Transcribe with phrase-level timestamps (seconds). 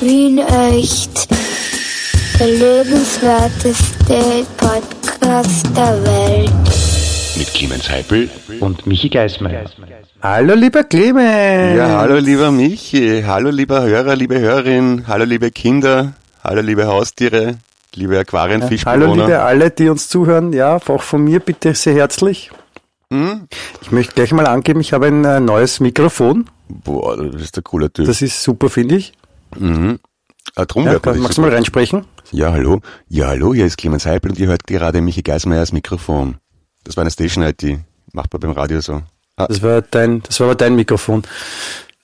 [0.00, 1.28] Wien echt.
[2.38, 6.50] Der lebenswerteste Podcast der Welt.
[7.36, 8.30] Mit Clemens Heipel
[8.60, 9.64] und Michi Geismeier.
[10.22, 11.76] Hallo lieber Clemens!
[11.76, 16.12] Ja, hallo lieber Michi, hallo lieber Hörer, liebe Hörerin, hallo liebe Kinder,
[16.44, 17.56] hallo liebe Haustiere,
[17.94, 19.06] liebe Aquarienfischbewohner.
[19.06, 22.52] Hallo liebe alle, die uns zuhören, ja, auch von mir bitte sehr herzlich.
[23.12, 23.48] Hm?
[23.82, 26.48] Ich möchte gleich mal angeben, ich habe ein äh, neues Mikrofon.
[26.68, 28.06] Boah, das ist der coole Typ.
[28.06, 29.12] Das ist super, finde ich.
[29.56, 29.98] Mhm.
[30.54, 32.04] Ah, drum Ja, magst du mal reinsprechen?
[32.32, 32.80] Ja, hallo.
[33.08, 36.36] Ja, hallo, hier ist Clemens Heipel und ihr hört gerade Michi Geismeyers Mikrofon.
[36.84, 37.78] Das war eine Station ID.
[38.12, 39.02] Macht man beim Radio so.
[39.36, 41.22] Ah, Das war dein, das war aber dein Mikrofon.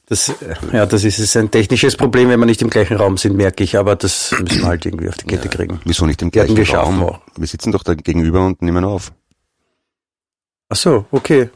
[0.06, 0.34] Das, äh,
[0.72, 3.64] ja, das ist, ist ein technisches Problem, wenn wir nicht im gleichen Raum sind, merke
[3.64, 5.80] ich, aber das müssen wir halt irgendwie auf die Kette kriegen.
[5.86, 7.02] wieso nicht im gleichen wir Raum?
[7.02, 7.20] auch.
[7.36, 9.12] Wir sitzen doch da gegenüber und nehmen auf.
[10.68, 11.48] Ach so, okay.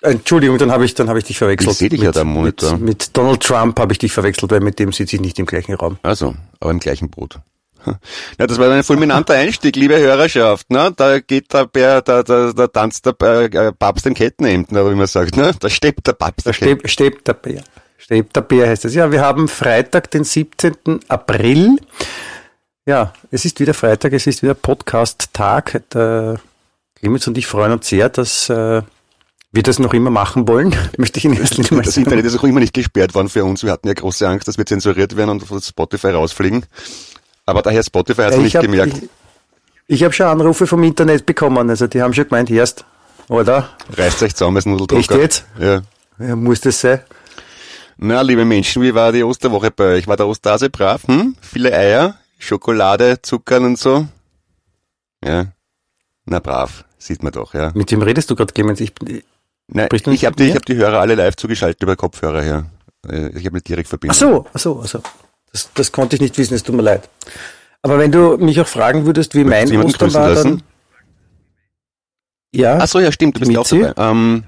[0.00, 1.72] Entschuldigung, dann habe ich, dann habe ich dich verwechselt.
[1.72, 2.72] Ich seh dich ja da Monitor.
[2.72, 5.46] Mit, mit Donald Trump habe ich dich verwechselt, weil mit dem sitze ich nicht im
[5.46, 5.98] gleichen Raum.
[6.02, 7.40] Also, aber im gleichen Boot.
[8.38, 10.70] Ja, das war ein fulminanter Einstieg, liebe Hörerschaft.
[10.70, 10.92] Ne?
[10.94, 14.96] Da geht der Bär, da, da, da tanzt der äh, Papst in Kettenhemden, oder wie
[14.96, 15.36] man sagt.
[15.36, 15.54] Ne?
[15.58, 16.46] Da steppt der Papst.
[16.46, 17.62] Da steht, steht der Bär.
[17.96, 18.94] Steht der Bär heißt es.
[18.94, 21.00] Ja, wir haben Freitag, den 17.
[21.08, 21.78] April.
[22.86, 25.82] Ja, es ist wieder Freitag, es ist wieder Podcast-Tag.
[26.94, 28.82] Clemens und ich freuen uns sehr, dass äh,
[29.52, 30.74] wir das noch immer machen wollen.
[30.98, 31.96] Möchte ich in erster Linie mal Das.
[31.96, 33.62] Internet ist auch immer nicht gesperrt worden für uns.
[33.64, 36.66] Wir hatten ja große Angst, dass wir zensuriert werden und von Spotify rausfliegen.
[37.46, 38.92] Aber daher Spotify hat es Ja, nicht hab- gemerkt.
[38.98, 39.08] Ich,
[39.86, 41.70] ich habe schon Anrufe vom Internet bekommen.
[41.70, 42.84] Also die haben schon gemeint, erst,
[43.28, 43.70] oder?
[43.96, 44.98] Reißt euch zusammen, ist Nudeldrucker.
[45.14, 45.44] Echt jetzt?
[45.58, 45.80] Ja.
[46.18, 47.00] Ja, muss das sein?
[47.96, 50.06] Na, liebe Menschen, wie war die Osterwoche bei euch?
[50.06, 51.02] War der Osterhase brav?
[51.08, 51.36] Hm?
[51.40, 54.06] Viele Eier, Schokolade, Zuckern und so?
[55.24, 55.46] Ja.
[56.26, 57.72] Na brav, sieht man doch, ja.
[57.74, 58.80] Mit wem redest du gerade, Clemens?
[58.80, 58.92] Ich,
[59.68, 62.66] Nein, Sprichst ich habe die, ich hab die Hörer alle live zugeschaltet über Kopfhörer her.
[63.08, 64.16] Äh, Ich habe eine Direktverbindung.
[64.16, 65.02] ach so, ach so, ach so.
[65.52, 67.08] Das, das konnte ich nicht wissen, es tut mir leid.
[67.82, 70.48] Aber wenn du mich auch fragen würdest, wie mein du jemanden Ostern war, lassen?
[70.58, 70.62] dann...
[72.54, 73.92] Ja, Ach so, ja, stimmt, du bist ja auch dabei.
[74.10, 74.44] Ähm,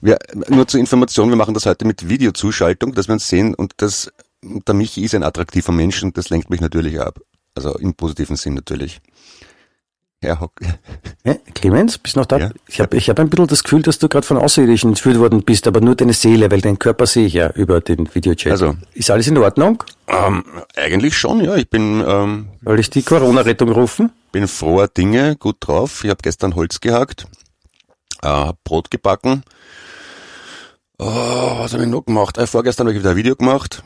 [0.00, 3.72] wir, nur zur Information, wir machen das heute mit Videozuschaltung, dass wir uns sehen und
[3.78, 7.20] das, der Michi ist ein attraktiver Mensch und das lenkt mich natürlich ab.
[7.54, 9.00] Also im positiven Sinn natürlich.
[10.22, 10.52] Ja, hock.
[11.24, 11.40] Hä?
[11.54, 12.38] Clemens, bist du noch da?
[12.38, 12.50] Ja.
[12.68, 15.42] Ich habe ich hab ein bisschen das Gefühl, dass du gerade von Außerirdischen entführt worden
[15.42, 18.52] bist, aber nur deine Seele, weil deinen Körper sehe ich ja über den Videochat.
[18.52, 18.76] Also.
[18.94, 19.82] Ist alles in Ordnung?
[20.06, 20.44] Ähm,
[20.76, 21.56] eigentlich schon, ja.
[21.56, 24.12] Ich bin, ähm, Soll ich die Corona-Rettung rufen?
[24.30, 26.04] bin froher Dinge, gut drauf.
[26.04, 27.26] Ich habe gestern Holz gehackt,
[28.22, 29.42] äh, hab Brot gebacken.
[30.98, 31.04] Oh,
[31.58, 32.38] was habe ich noch gemacht?
[32.38, 33.82] Äh, vorgestern habe ich wieder ein Video gemacht.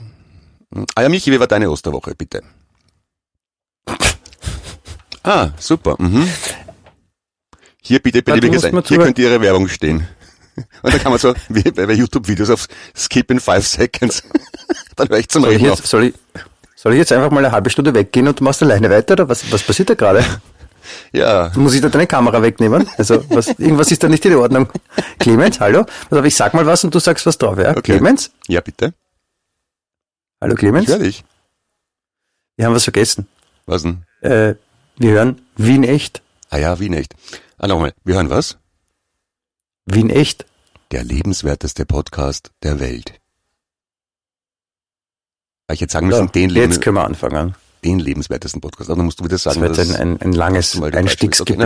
[0.95, 2.43] Ah ja, Michi, wie war deine Osterwoche, bitte?
[5.27, 5.97] Ah, super.
[5.99, 6.29] Mhm.
[7.83, 8.23] Hier bitte
[8.55, 8.75] musst sein.
[8.75, 10.07] mal Hier könnte Ihre Werbung stehen.
[10.83, 12.67] Und dann kann man so, wie bei YouTube-Videos auf
[12.97, 14.23] Skip in five seconds.
[14.97, 15.79] dann höre ich zum Soll ich, Reden auf.
[15.81, 16.15] jetzt, soll, ich,
[16.75, 19.13] soll ich jetzt einfach mal eine halbe Stunde weggehen und du machst alleine weiter?
[19.15, 20.25] Oder was, was passiert da gerade?
[21.13, 22.89] Ja, Muss ich da deine Kamera wegnehmen?
[22.97, 24.69] Also was, irgendwas ist da nicht in Ordnung.
[25.19, 25.85] Clemens, hallo?
[26.11, 27.71] Auf, ich sag mal was und du sagst was drauf, ja?
[27.73, 27.81] Okay.
[27.83, 28.31] Clemens?
[28.47, 28.95] ja bitte.
[30.41, 30.87] Hallo Ich Clemens?
[30.87, 31.25] höre dich.
[32.57, 33.27] Wir haben was vergessen.
[33.67, 34.05] Was denn?
[34.21, 34.55] Äh,
[34.99, 36.23] wir hören Wien echt.
[36.51, 37.15] Ah ja, wie nicht.
[37.59, 37.93] Ah, nochmal.
[38.05, 38.59] Wir hören was?
[39.87, 40.47] Wien echt.
[40.93, 43.15] Der lebenswerteste Podcast der Welt.
[45.69, 47.55] Ah, Ich hätte sagen müssen, So, den, jetzt Leben, können wir anfangen.
[47.85, 48.91] den lebenswertesten Podcast.
[48.91, 51.41] Aber dann musst du wieder Das sagen, wird dass, ein, ein, ein langes bist.
[51.41, 51.57] Okay,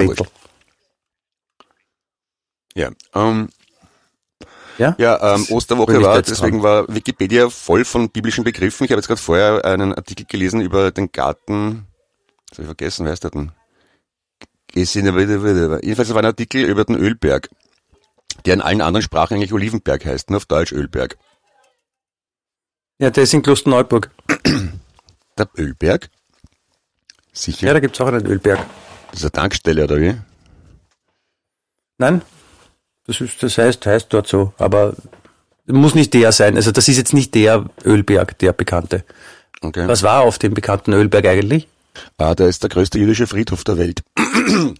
[2.74, 3.48] ja, ähm,
[4.78, 4.94] Ja?
[4.98, 8.84] ja ähm, Das Osterwoche war, jetzt deswegen war Wikipedia voll von biblischen Begriffen.
[8.84, 11.86] Ich habe jetzt gerade vorher einen Artikel gelesen über den Garten,
[12.50, 13.52] das habe ich vergessen, wer ist der denn?
[14.74, 17.48] Jedenfalls war ein Artikel über den Ölberg,
[18.44, 21.16] der in allen anderen Sprachen eigentlich Olivenberg heißt, nur auf Deutsch Ölberg.
[22.98, 24.10] Ja, der ist in Klosterneuburg.
[25.38, 26.10] Der Ölberg?
[27.32, 27.68] Sicher?
[27.68, 28.58] Ja, da gibt's auch einen Ölberg.
[29.10, 30.16] Das ist eine Tankstelle, oder wie?
[31.98, 32.22] Nein,
[33.06, 34.94] das, ist, das heißt, heißt dort so, aber
[35.66, 36.56] muss nicht der sein.
[36.56, 39.04] Also das ist jetzt nicht der Ölberg, der bekannte.
[39.60, 39.86] Okay.
[39.88, 41.68] Was war auf dem bekannten Ölberg eigentlich?
[42.18, 44.02] Ah, da ist der größte jüdische Friedhof der Welt.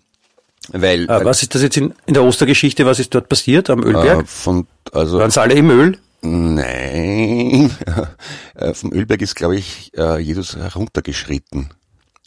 [0.73, 2.87] Weil, Äh, was ist das jetzt in, in der Ostergeschichte?
[2.87, 4.29] Was ist dort passiert am Ölberg?
[4.29, 5.99] von, also, Waren sie alle im Öl?
[6.23, 7.71] nein,
[8.55, 11.71] äh, vom Ölberg ist, glaube ich, Jesus heruntergeschritten.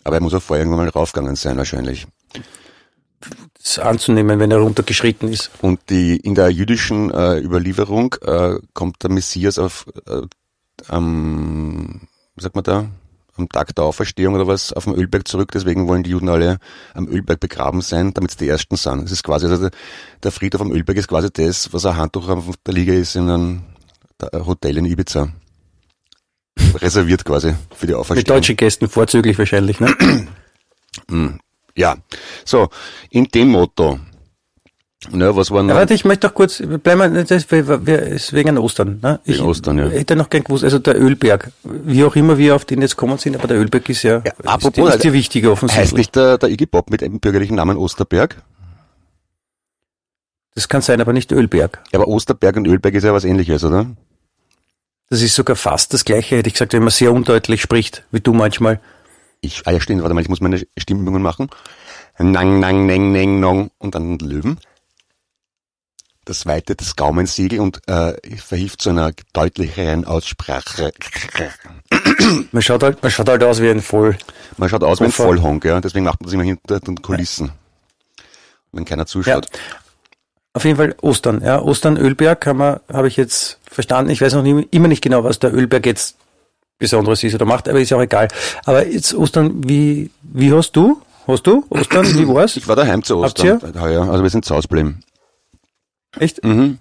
[0.03, 2.07] Aber er muss auch vorher irgendwann mal raufgegangen sein, wahrscheinlich.
[3.61, 5.49] Das anzunehmen, wenn er runtergeschritten ist.
[5.61, 10.21] Und die, in der jüdischen äh, Überlieferung äh, kommt der Messias auf, äh,
[10.87, 12.01] am,
[12.35, 12.85] wie sagt man da,
[13.35, 15.51] am Tag der Auferstehung oder was auf dem Ölberg zurück.
[15.51, 16.59] Deswegen wollen die Juden alle
[16.93, 19.03] am Ölberg begraben sein, damit sie die Ersten sind.
[19.05, 19.69] Es ist quasi, also
[20.23, 23.29] der, Friedhof am Ölberg ist quasi das, was ein Handtuch auf der Liege ist in
[23.29, 23.63] einem
[24.33, 25.29] Hotel in Ibiza.
[26.75, 28.37] reserviert quasi für die Mit Auferstehung.
[28.37, 30.27] deutschen Gästen vorzüglich wahrscheinlich, ne?
[31.75, 31.97] Ja,
[32.45, 32.69] so,
[33.09, 33.99] in dem Motto.
[35.11, 35.63] Na, was war?
[35.63, 38.99] Ja, warte, ich möchte doch kurz, bleiben wir, das ist wegen Ostern.
[39.01, 39.19] Ne?
[39.25, 39.87] Ich Wegen Ostern, ja.
[39.89, 43.17] hätte noch gern gewusst, also der Ölberg, wie auch immer wir auf den jetzt kommen
[43.17, 45.93] sind, aber der Ölberg ist ja, ist, apropos, ist dir wichtiger heißt offensichtlich.
[45.93, 48.41] nicht der, der Iggy Pop mit dem bürgerlichen Namen Osterberg?
[50.55, 51.81] Das kann sein, aber nicht Ölberg.
[51.91, 53.87] Ja, aber Osterberg und Ölberg ist ja was ähnliches, oder?
[55.09, 58.19] Das ist sogar fast das Gleiche, hätte ich gesagt, wenn man sehr undeutlich spricht, wie
[58.19, 58.79] du manchmal.
[59.41, 61.49] Ich, ah ja, stimmt, warte mal, ich muss meine Stimmungen machen.
[62.19, 64.59] Nang, nang, neng, neng, nong und dann Löwen.
[66.25, 70.91] Das weite, das Gaumensiegel und äh, verhilft zu einer deutlicheren Aussprache.
[72.53, 74.17] Man schaut halt, man schaut halt aus wie ein Voll.
[74.57, 75.37] Man schaut aus wie ein Voll.
[75.37, 75.81] Vollhonk, ja.
[75.81, 77.51] Deswegen macht man das immer hinter den Kulissen.
[78.71, 79.05] Wenn keiner Ja.
[79.07, 79.47] zuschaut.
[80.53, 81.59] Auf jeden Fall Ostern, ja.
[81.61, 84.11] Ostern, Ölberg habe ich jetzt verstanden.
[84.11, 86.15] Ich weiß noch nie, immer nicht genau, was der Ölberg jetzt
[86.79, 88.27] Besonderes ist oder macht, aber ist auch egal.
[88.65, 91.01] Aber jetzt Ostern, wie, wie hast du?
[91.27, 92.05] Hast du Ostern?
[92.17, 92.55] Wie war's?
[92.55, 93.61] Ich war daheim zu Ostern.
[93.79, 94.09] Heuer.
[94.09, 94.99] Also wir sind zu Hause geblieben.
[96.19, 96.43] Echt?
[96.43, 96.79] Mhm.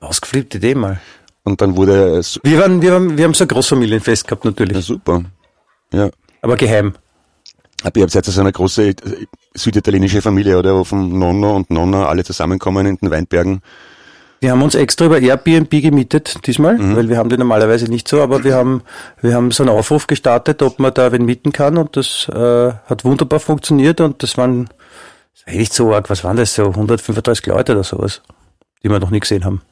[0.00, 1.00] Ausgeflippte Idee mal.
[1.44, 4.50] Und dann wurde es Wir waren, wir haben, wir haben so ein Großfamilienfest gehabt ja,
[4.50, 5.22] natürlich, super.
[5.92, 6.10] Ja.
[6.40, 6.94] aber geheim.
[7.82, 8.94] Aber ihr habt jetzt so eine große äh,
[9.52, 10.74] süditalienische Familie, oder?
[10.74, 13.60] Wo von Nonno und Nonna alle zusammenkommen in den Weinbergen.
[14.40, 18.20] Wir haben uns extra über Airbnb gemietet diesmal, weil wir haben die normalerweise nicht so,
[18.20, 18.82] aber wir haben,
[19.22, 22.72] wir haben so einen Aufruf gestartet, ob man da wen mieten kann und das äh,
[22.84, 24.68] hat wunderbar funktioniert und das waren,
[25.32, 28.20] das war nicht so arg, was waren das, so 135 Leute oder sowas,
[28.84, 29.62] die wir noch nie gesehen haben.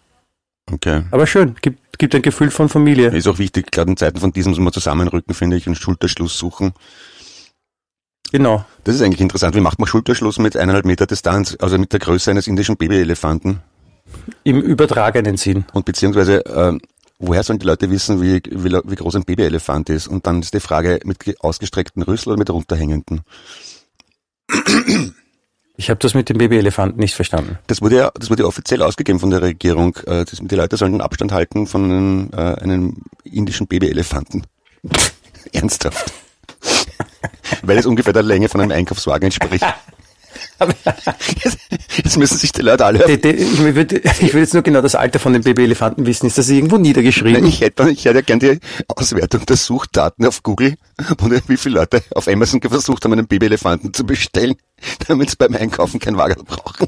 [0.73, 1.03] Okay.
[1.11, 3.09] Aber schön, gibt, gibt ein Gefühl von Familie.
[3.09, 6.39] Ist auch wichtig, gerade in Zeiten von diesem muss man zusammenrücken, finde ich, und Schulterschluss
[6.39, 6.73] suchen.
[8.31, 8.65] Genau.
[8.85, 9.55] Das ist eigentlich interessant.
[9.55, 13.61] Wie macht man Schulterschluss mit eineinhalb Meter Distanz, also mit der Größe eines indischen Babyelefanten?
[14.45, 15.65] Im übertragenen Sinn.
[15.75, 16.79] Und beziehungsweise, äh,
[17.19, 20.09] woher sollen die Leute wissen, wie, wie, wie groß ein Babyelefant ist?
[20.09, 23.21] Und dann ist die Frage, mit ge- ausgestreckten Rüssel oder mit runterhängenden?
[25.77, 27.59] Ich habe das mit dem Babyelefanten nicht verstanden.
[27.67, 29.97] Das wurde ja, das wurde ja offiziell ausgegeben von der Regierung.
[30.07, 34.47] Äh, das, die Leute sollen den Abstand halten von einem, äh, einem indischen Babyelefanten.
[35.53, 36.13] Ernsthaft.
[37.63, 39.65] Weil es ungefähr der Länge von einem Einkaufswagen entspricht.
[41.97, 44.95] Jetzt, müssen sich die Leute alle die- Ich würde ich will jetzt nur genau das
[44.95, 46.27] Alter von dem Babyelefanten wissen.
[46.27, 47.45] Ist das irgendwo niedergeschrieben?
[47.47, 50.75] Ich hätte, ich hätte ja gern die Auswertung der Suchdaten auf Google
[51.21, 54.55] und wie viele Leute auf Amazon versucht haben, einen Babyelefanten zu bestellen,
[55.09, 56.87] damit sie beim Einkaufen kein Wagen brauchen.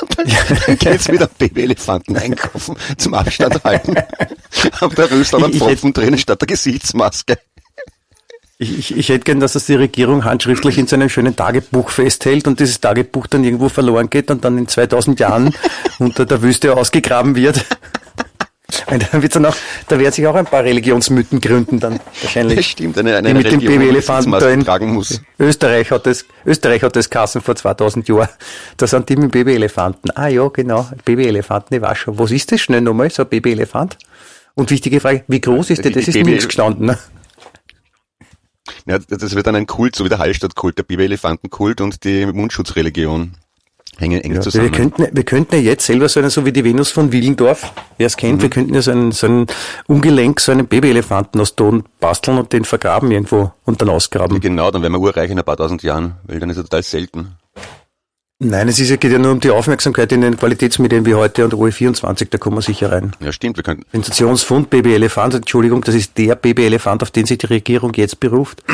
[0.00, 0.26] Und dann,
[0.66, 3.94] dann geht's wieder Babyelefanten einkaufen, zum Abstand halten.
[4.80, 7.38] Haben der Rösler ich Pfropfen drinnen statt der Gesichtsmaske.
[8.60, 11.90] Ich, ich, ich hätte gern, dass das die Regierung handschriftlich in so einem schönen Tagebuch
[11.90, 15.54] festhält und dieses Tagebuch dann irgendwo verloren geht und dann in 2000 Jahren
[16.00, 17.64] unter der Wüste ausgegraben wird.
[18.90, 19.56] Und dann wird's dann auch,
[19.88, 22.66] da werden sich auch ein paar Religionsmythen gründen dann Das wahrscheinlich.
[22.66, 25.22] stimmt, eine, eine Die mit dem Religion, die Babyelefanten da Gesichtsmaske in tragen muss.
[25.38, 28.28] Österreich hat das, Österreich hat das Kassen vor 2000 Jahren.
[28.76, 30.10] Da sind die mit dem Babyelefanten.
[30.14, 32.18] Ah ja, genau, Babyelefanten, ich weiß schon.
[32.18, 33.96] Was ist das schnell nochmal, so ein Babyelefant?
[34.54, 35.90] Und wichtige Frage, wie groß ist der?
[35.92, 36.86] Das ist nichts gestanden.
[36.86, 36.98] Ne?
[38.86, 43.32] Ja, das wird dann ein Kult, so wie der Hallstattkult, der Babyelefantenkult und die Mundschutzreligion
[43.96, 44.64] hängen eng Ja, zusammen.
[44.64, 47.72] wir, könnten, wir könnten ja jetzt selber so einen, so wie die Venus von Willendorf,
[47.96, 48.42] wer es kennt, Mhm.
[48.42, 49.46] wir könnten ja so einen, so einen
[49.88, 54.38] Ungelenk, so einen Babyelefanten aus Ton basteln und den vergraben irgendwo und dann ausgraben.
[54.40, 56.82] Genau, dann wären wir urreich in ein paar tausend Jahren, weil dann ist er total
[56.84, 57.32] selten.
[58.40, 61.44] Nein, es ist ja, geht ja nur um die Aufmerksamkeit in den Qualitätsmedien wie heute
[61.44, 63.10] und OE24, da kommen wir sicher rein.
[63.18, 67.46] Ja, stimmt, wir könnten, Sensationsfund Babyelefant, Entschuldigung, das ist der Babyelefant, auf den sich die
[67.46, 68.62] Regierung jetzt beruft.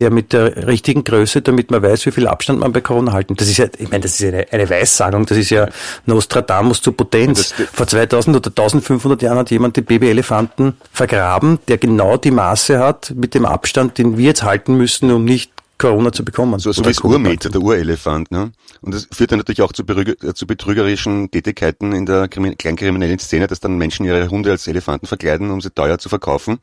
[0.00, 3.36] Der mit der richtigen Größe, damit man weiß, wie viel Abstand man bei Corona halten.
[3.36, 5.68] Das ist ja, ich meine, das ist eine, eine Weissagung, das ist ja
[6.06, 7.54] Nostradamus zu Potenz.
[7.72, 13.12] Vor 2000 oder 1500 Jahren hat jemand den Babyelefanten vergraben, der genau die Maße hat
[13.14, 15.52] mit dem Abstand, den wir jetzt halten müssen, um nicht
[15.82, 16.58] Corona zu bekommen.
[16.58, 16.98] so, so wie das.
[17.00, 18.52] Urmeter, der Urelefant, ne?
[18.80, 23.18] Und das führt dann natürlich auch zu, äh, zu betrügerischen Tätigkeiten in der krimi- kleinkriminellen
[23.18, 26.60] Szene, dass dann Menschen ihre Hunde als Elefanten verkleiden, um sie teuer zu verkaufen.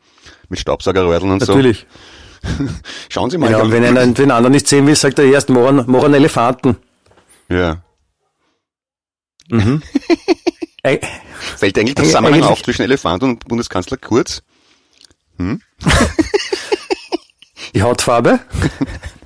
[0.50, 1.86] Mit Staubsaugerröhreln und Natürlich.
[2.42, 2.66] so.
[3.10, 3.48] Schauen Sie mal.
[3.52, 6.78] Genau, wenn einer den anderen nicht sehen will, sagt er erst, mach einen, Elefanten.
[7.50, 7.82] ja.
[10.82, 11.00] Äh,
[11.58, 14.42] Fällt eigentlich der Zusammenhang auf zwischen Elefant und Bundeskanzler Kurz?
[17.76, 18.40] Die Hautfarbe?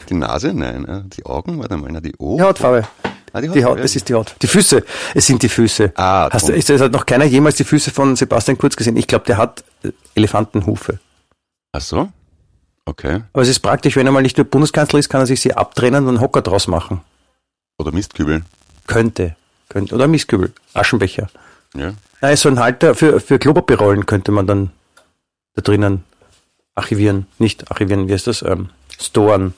[0.09, 0.53] Die Nase?
[0.53, 0.85] Nein.
[0.87, 1.59] äh, Die Augen?
[1.59, 2.37] Warte mal, na, die Ohren?
[2.37, 2.87] Die Hautfarbe.
[3.31, 3.81] Ah, die Die Haut, ja.
[3.83, 4.35] das ist die Haut.
[4.41, 4.83] Die Füße.
[5.15, 5.91] Es sind die Füße.
[5.95, 8.95] Ah, Hast du, es hat noch keiner jemals die Füße von Sebastian Kurz gesehen?
[8.97, 10.99] Ich glaube, der hat äh, Elefantenhufe.
[11.71, 12.09] Ach so?
[12.85, 13.21] Okay.
[13.33, 15.53] Aber es ist praktisch, wenn er mal nicht nur Bundeskanzler ist, kann er sich sie
[15.53, 17.01] abtrennen und einen Hocker draus machen.
[17.79, 18.43] Oder Mistkübel.
[18.85, 19.35] Könnte.
[19.69, 19.95] Könnte.
[19.95, 20.51] Oder Mistkübel.
[20.73, 21.27] Aschenbecher.
[21.75, 21.93] Ja.
[22.21, 24.69] Nein, so ein Halter für, für Klopapierrollen könnte man dann
[25.55, 26.03] da drinnen
[26.75, 28.41] archivieren, nicht archivieren, wie heißt das?
[28.43, 28.69] Ähm,
[28.99, 29.53] storen,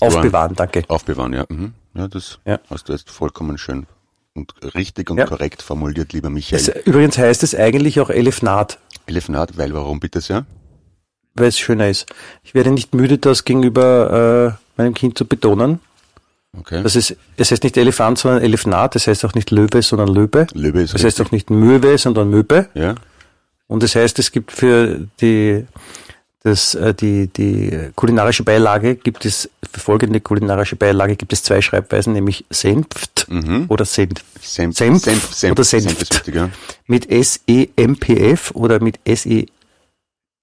[0.00, 0.84] Aufbewahren, danke.
[0.88, 1.44] Aufbewahren, ja.
[1.48, 1.72] Mhm.
[1.94, 2.60] Ja, das Ja.
[2.70, 3.86] hast du jetzt vollkommen schön
[4.34, 5.26] und richtig und Ja.
[5.26, 6.60] korrekt formuliert, lieber Michael.
[6.60, 10.46] Es, übrigens heißt es eigentlich auch Elefnat, Elefanat, weil warum bitte sehr?
[11.34, 12.06] weil es schöner ist.
[12.42, 15.80] Ich werde nicht müde, das gegenüber äh, meinem Kind zu betonen.
[16.58, 16.82] Okay.
[16.82, 18.96] Das ist, es heißt nicht Elefant, sondern Elefnat.
[18.96, 20.48] Es heißt auch nicht Löwe, sondern Löbe.
[20.52, 21.26] Löwe ist Es heißt richtig.
[21.26, 22.68] auch nicht Möwe, sondern Möbe.
[22.74, 22.96] Ja.
[23.68, 25.64] Und das heißt, es gibt für die,
[26.42, 31.60] das, äh, die, die kulinarische Beilage gibt es, für folgende kulinarische Beilage gibt es zwei
[31.60, 33.66] Schreibweisen, nämlich Senft Mhm.
[33.68, 34.24] oder Senf.
[34.40, 36.02] Senf, Senf Senf, Senf, oder Senf Senft.
[36.02, 36.50] ist richtig, ja.
[36.86, 39.46] Mit S-E-M-P-F oder mit S-E,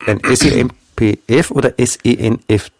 [0.06, 2.72] nein, S-E-M-P-F oder S-E-N-F-T.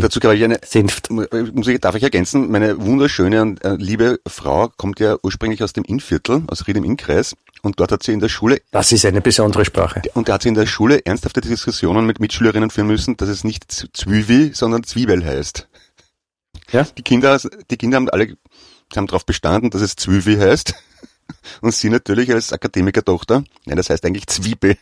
[0.00, 1.10] Dazu gerade ich eine, Senft.
[1.10, 5.72] muss ich, darf ich ergänzen, meine wunderschöne und äh, liebe Frau kommt ja ursprünglich aus
[5.72, 9.04] dem Innviertel, aus Ried im Innkreis und dort hat sie in der Schule Das ist
[9.04, 10.02] eine besondere Sprache.
[10.14, 13.44] und da hat sie in der Schule ernsthafte Diskussionen mit Mitschülerinnen führen müssen, dass es
[13.44, 15.68] nicht Zwiebel, sondern Zwiebel heißt.
[16.72, 16.84] Ja?
[16.84, 17.40] Die Kinder,
[17.70, 18.36] die Kinder haben alle
[18.96, 20.74] haben darauf bestanden, dass es Zwiebel heißt.
[21.60, 24.76] Und sie natürlich als Akademikertochter, nein, das heißt eigentlich Zwiebel.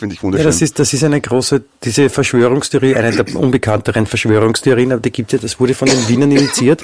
[0.00, 0.46] Finde ich Ja, wunderschön.
[0.46, 5.30] das ist, das ist eine große, diese Verschwörungstheorie, eine der unbekannteren Verschwörungstheorien, aber die gibt
[5.32, 6.82] ja, das wurde von den Wienern initiiert,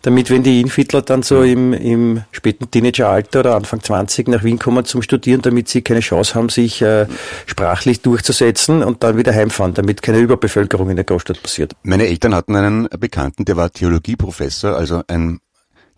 [0.00, 4.58] damit wenn die Innviertler dann so im, im späten Teenageralter oder Anfang 20 nach Wien
[4.58, 7.06] kommen zum Studieren, damit sie keine Chance haben, sich äh,
[7.44, 11.76] sprachlich durchzusetzen und dann wieder heimfahren, damit keine Überbevölkerung in der Großstadt passiert.
[11.82, 15.40] Meine Eltern hatten einen Bekannten, der war Theologieprofessor, also ein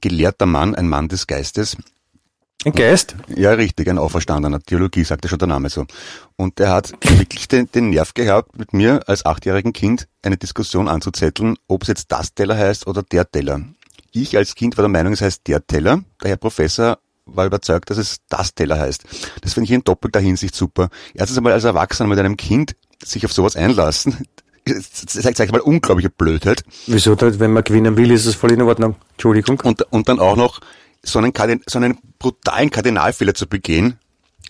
[0.00, 1.76] gelehrter Mann, ein Mann des Geistes.
[2.64, 3.14] Ein Geist?
[3.28, 4.60] Ja, richtig, ein Auferstandener.
[4.60, 5.86] Theologie, sagte schon der Name so.
[6.36, 10.88] Und der hat wirklich den, den Nerv gehabt, mit mir als achtjährigen Kind eine Diskussion
[10.88, 13.60] anzuzetteln, ob es jetzt das Teller heißt oder der Teller.
[14.12, 16.02] Ich als Kind war der Meinung, es heißt der Teller.
[16.22, 19.04] Der Herr Professor war überzeugt, dass es das Teller heißt.
[19.42, 20.88] Das finde ich in doppelter Hinsicht super.
[21.14, 24.26] Erstens einmal als Erwachsener mit einem Kind sich auf sowas einlassen,
[25.06, 26.64] zeigt sag mal unglaubliche Blödheit.
[26.86, 28.96] Wieso, wenn man gewinnen will, ist es voll in Ordnung.
[29.12, 29.60] Entschuldigung.
[29.60, 30.60] Und, und dann auch noch
[31.02, 33.98] so einen, Kardin, so einen brutalen Kardinalfehler zu begehen.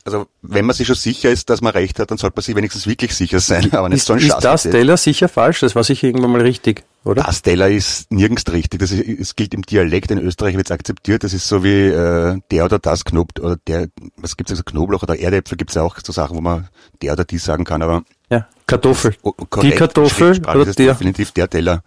[0.04, 2.54] Also wenn man sich schon sicher ist, dass man recht hat, dann sollte man sich
[2.54, 3.72] wenigstens wirklich sicher sein.
[3.72, 4.42] Aber nicht Ist, so ein ist Schatz.
[4.42, 5.58] das Teller sicher falsch?
[5.60, 7.24] Das war sicher irgendwann mal richtig, oder?
[7.24, 8.78] Das Teller ist nirgends richtig.
[8.78, 10.12] Das ist, es gilt im Dialekt.
[10.12, 11.24] In Österreich wird es akzeptiert.
[11.24, 15.02] Das ist so wie äh, der oder das Knob oder der, was gibt's also Knoblauch
[15.02, 16.68] oder Erdäpfel gibt's ja auch so Sachen, wo man
[17.02, 17.82] der oder die sagen kann.
[17.82, 19.16] Aber Ja, Kartoffel.
[19.22, 20.92] oh, korrekt, Die Kartoffel oder ist der?
[20.92, 21.82] definitiv der Teller.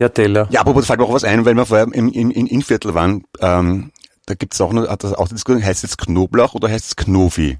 [0.00, 0.48] Der Teller.
[0.50, 2.94] Ja, aber da fällt mir auch was ein, weil wir vorher im, im, im Innviertel
[2.94, 3.24] waren.
[3.40, 3.92] Ähm,
[4.26, 6.96] da gibt's auch noch, hat das auch die Diskussion, heißt es Knoblauch oder heißt es
[6.96, 7.58] Knofi?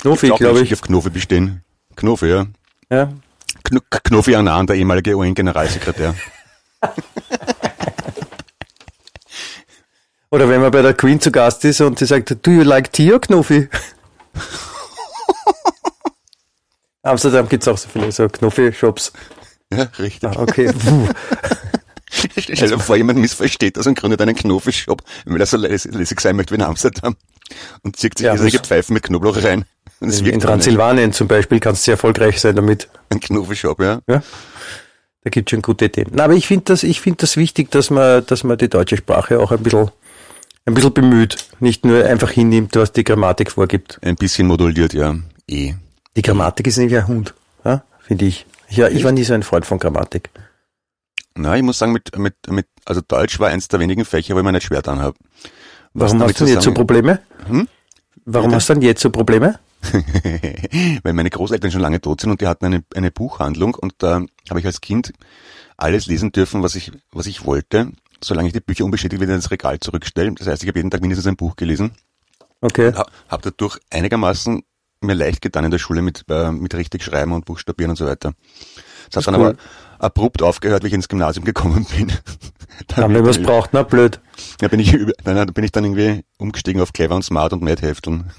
[0.00, 0.72] Knofi, Glaub glaube ich.
[0.72, 1.62] auf Knofi bestehen.
[1.96, 2.46] Knofi, ja.
[2.90, 3.12] Ja.
[3.64, 6.14] Kn Knofi Annan, der ehemalige UN-Generalsekretär.
[10.32, 12.92] Oder wenn man bei der Queen zu Gast ist und sie sagt, do you like
[12.92, 13.68] tea or Knuffi?
[17.02, 19.12] Amsterdam gibt's auch so viele so Knuffi-Shops.
[19.72, 20.28] Ja, richtig.
[20.30, 20.72] Ah, okay.
[22.12, 26.20] Stell dir vor, jemand missversteht das und gründet einen Knofi-Shop, weil er so läs- lässig
[26.20, 27.16] sein möchte wie in Amsterdam.
[27.82, 29.64] Und zieht sich Ja, riesige Pfeifen mit Knoblauch rein.
[30.00, 30.40] In.
[30.40, 32.88] Transsilvanien zum Beispiel kannst du sehr erfolgreich sein damit.
[33.10, 34.00] Ein Knofi-Shop, ja.
[34.08, 34.22] Ja?
[35.22, 36.08] Da gibt's schon gute Ideen.
[36.12, 38.96] Na, aber ich finde das, ich finde das wichtig, dass man, dass man die deutsche
[38.96, 39.90] Sprache auch ein bisschen,
[40.64, 41.36] ein bisschen bemüht.
[41.60, 43.98] Nicht nur einfach hinnimmt, was die Grammatik vorgibt.
[44.02, 45.14] Ein bisschen moduliert, ja.
[45.46, 45.74] Eh.
[46.16, 47.34] Die Grammatik ist nämlich ein Hund,
[47.64, 47.84] ja?
[48.00, 48.46] finde ich.
[48.70, 50.30] Ja, ich war nie so ein Freund von Grammatik.
[51.34, 54.38] Na, ich muss sagen, mit, mit, mit, also Deutsch war eins der wenigen Fächer, wo
[54.38, 55.16] ich mir nicht schwer dran habe.
[55.94, 57.20] Warum hast du denn jetzt so Probleme?
[57.46, 57.68] Hm?
[58.24, 59.58] Warum hast du denn jetzt so Probleme?
[61.02, 64.22] Weil meine Großeltern schon lange tot sind und die hatten eine, eine Buchhandlung und da
[64.48, 65.12] habe ich als Kind
[65.76, 67.90] alles lesen dürfen, was ich, was ich wollte,
[68.22, 70.32] solange ich die Bücher unbeschädigt wieder ins Regal zurückstelle.
[70.32, 71.92] Das heißt, ich habe jeden Tag mindestens ein Buch gelesen.
[72.60, 72.92] Okay.
[72.94, 74.62] Ha, habe dadurch einigermaßen
[75.00, 78.06] mir leicht getan in der Schule mit, äh, mit richtig schreiben und Buchstabieren und so
[78.06, 78.32] weiter.
[79.10, 79.48] Das hat dann cool.
[79.48, 79.58] aber
[79.98, 82.12] abrupt aufgehört, wie ich ins Gymnasium gekommen bin.
[82.86, 84.20] Dann, wenn man was braucht, na blöd.
[84.62, 87.22] Ja, bin ich, über, nein, nein, da bin ich dann irgendwie umgestiegen auf Clever und
[87.22, 88.30] Smart und Mad-Hefteln.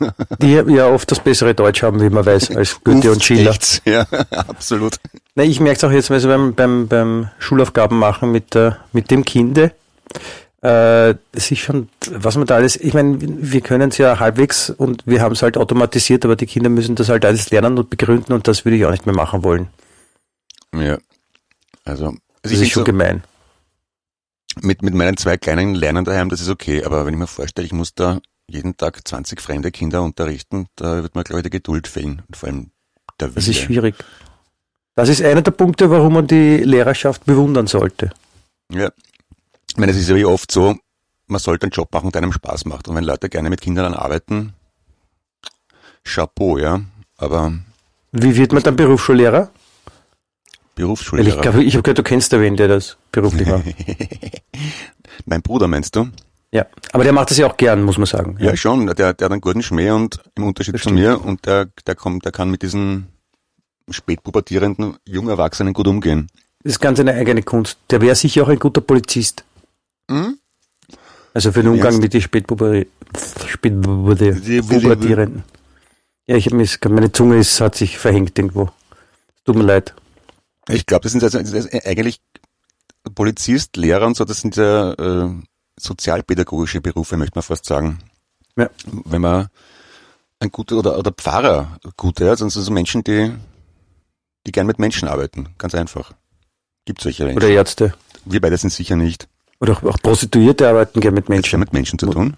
[0.42, 3.52] Die ja oft das bessere Deutsch haben, wie man weiß, als Goethe und Schiller.
[3.52, 3.84] Echt?
[3.86, 4.02] Ja,
[4.32, 4.96] absolut.
[5.36, 9.12] Na, ich merke es auch jetzt also beim, beim, beim Schulaufgaben machen mit, äh, mit
[9.12, 9.74] dem Kinde.
[10.64, 14.70] Äh, es ist schon, was man da alles, ich meine, wir können es ja halbwegs
[14.70, 17.90] und wir haben es halt automatisiert, aber die Kinder müssen das halt alles lernen und
[17.90, 19.70] begründen und das würde ich auch nicht mehr machen wollen.
[20.76, 21.00] Ja.
[21.84, 22.14] Also,
[22.44, 23.24] Das ist schon so, gemein.
[24.62, 27.66] mit, mit meinen zwei kleinen Lernern daheim, das ist okay, aber wenn ich mir vorstelle,
[27.66, 31.50] ich muss da jeden Tag 20 fremde Kinder unterrichten, da wird mir, glaube ich, die
[31.50, 32.22] Geduld fehlen.
[32.28, 32.72] Und vor allem
[33.20, 33.66] der Das ist Wille.
[33.66, 33.96] schwierig.
[34.96, 38.12] Das ist einer der Punkte, warum man die Lehrerschaft bewundern sollte.
[38.72, 38.92] Ja.
[39.70, 40.76] Ich meine, es ist ja wie oft so,
[41.28, 42.88] man sollte einen Job machen, der einem Spaß macht.
[42.88, 44.54] Und wenn Leute gerne mit Kindern arbeiten,
[46.04, 46.82] Chapeau, ja.
[47.18, 47.54] Aber
[48.12, 49.40] Wie wird man dann Berufsschullehrer?
[49.40, 51.42] Weil ich Berufsschullehrer.
[51.42, 53.66] glaube, ich habe gehört, du kennst da wen, der das beruflich macht.
[55.26, 56.10] mein Bruder meinst du?
[56.52, 56.66] ja.
[56.92, 58.38] Aber der macht das ja auch gern, muss man sagen.
[58.40, 58.86] Ja, schon.
[58.88, 62.26] Der, der hat einen guten Schmäh und im Unterschied zu mir und der, der kommt,
[62.26, 63.08] der kann mit diesen
[63.90, 66.28] spätpubertierenden jungen Erwachsenen gut umgehen.
[66.64, 67.78] Das ist ganz eine eigene Kunst.
[67.90, 69.44] Der wäre sicher auch ein guter Polizist.
[70.10, 70.38] Mhm.
[71.34, 72.86] Also für den Umgang mit den Spätpuber-
[73.48, 75.44] Spätpubertierenden.
[76.28, 78.70] Ja, ich habe mir, meine Zunge ist, hat sich verhängt irgendwo.
[79.46, 79.96] Tut mir leid.
[80.70, 82.22] Ich glaube, das sind also, das eigentlich
[83.16, 85.30] Polizist, Lehrer und so, das sind ja äh,
[85.78, 88.00] sozialpädagogische Berufe, möchte man fast sagen.
[88.56, 88.70] Ja.
[89.06, 89.48] Wenn man
[90.40, 93.32] ein guter oder, oder Pfarrer gute, ja, sonst sind so Menschen, die,
[94.46, 95.50] die gern mit Menschen arbeiten.
[95.58, 96.14] Ganz einfach.
[96.86, 97.38] Gibt solche Menschen.
[97.38, 97.94] Oder Ärzte.
[98.26, 99.28] Wir beide sind sicher nicht.
[99.62, 101.44] Oder auch, auch Prostituierte arbeiten gerne mit Menschen.
[101.44, 101.60] Menschen.
[101.60, 102.36] mit Menschen zu tun.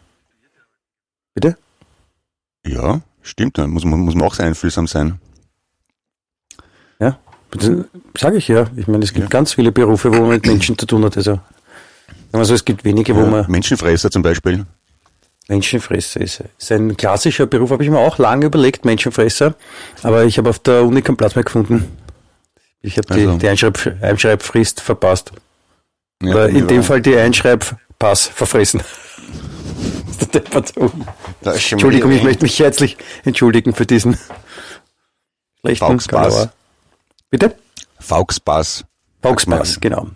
[1.33, 1.57] Bitte?
[2.65, 3.57] Ja, stimmt.
[3.57, 5.19] Da muss man, muss man auch sehr einfühlsam sein.
[6.99, 7.17] Ja,
[8.17, 8.67] sage ich ja.
[8.75, 9.29] Ich meine, es gibt Ja.
[9.29, 11.17] ganz viele Berufe, wo man mit Menschen zu tun hat.
[11.17, 11.39] Also,
[12.31, 14.65] also es gibt wenige, wo Ja, man Menschenfresser zum Beispiel.
[15.47, 16.43] Menschenfresser ist.
[16.57, 19.55] Ist ein klassischer Beruf, habe ich mir auch lange überlegt, Menschenfresser.
[20.01, 21.85] Aber ich habe auf der Uni keinen Platz mehr gefunden.
[22.81, 23.37] Ich habe die, Also.
[23.37, 25.31] die Einschreib Einschreibfrist verpasst.
[26.21, 28.81] Ja, in dem Fall die Einschreibpass verfressen.
[31.43, 34.17] Entschuldigung, ich möchte mich herzlich entschuldigen für diesen
[35.61, 36.49] schlechten Fauxpass.
[37.29, 37.55] Bitte?
[37.99, 38.85] Fauxpass.
[39.21, 40.07] Fauxpass, genau.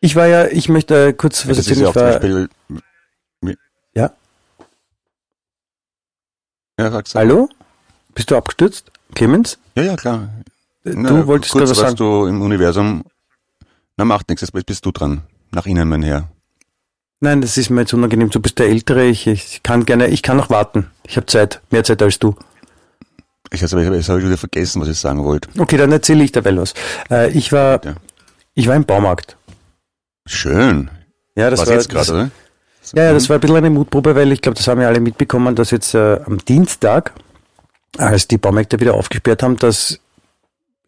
[0.00, 1.84] Ich war ja, ich möchte äh, kurz was ist erzählen.
[1.84, 2.48] ja Ich war, Beispiel.
[3.94, 4.12] ja,
[6.78, 7.14] Ja, sag's.
[7.14, 7.48] hallo?
[8.14, 8.90] Bist du abgestürzt?
[9.14, 9.58] Clemens?
[9.74, 10.28] Ja, ja, klar.
[10.84, 11.96] Äh, Na, du wolltest kurz was sagen.
[11.96, 13.04] du im Universum.
[13.98, 15.22] Na, macht nichts, jetzt bist du dran.
[15.50, 16.28] Nach innen, mein Herr.
[17.20, 18.30] Nein, das ist mir jetzt unangenehm.
[18.30, 19.04] Du bist der Ältere.
[19.06, 20.88] Ich, ich kann gerne, ich kann noch warten.
[21.04, 22.36] Ich habe Zeit, mehr Zeit als du.
[23.50, 25.48] Ich habe jetzt hab ich wieder vergessen, was ich sagen wollte.
[25.58, 26.74] Okay, dann erzähle ich dabei was.
[27.10, 27.96] Äh, ich war, Bitte.
[28.54, 29.36] ich war im Baumarkt.
[30.26, 30.90] Schön.
[31.34, 32.30] Ja, das was war jetzt gerade, oder?
[32.94, 35.00] Ja, ja, das war ein bisschen eine Mutprobe, weil ich glaube, das haben ja alle
[35.00, 37.14] mitbekommen, dass jetzt äh, am Dienstag,
[37.96, 39.98] als die Baumärkte wieder aufgesperrt haben, dass,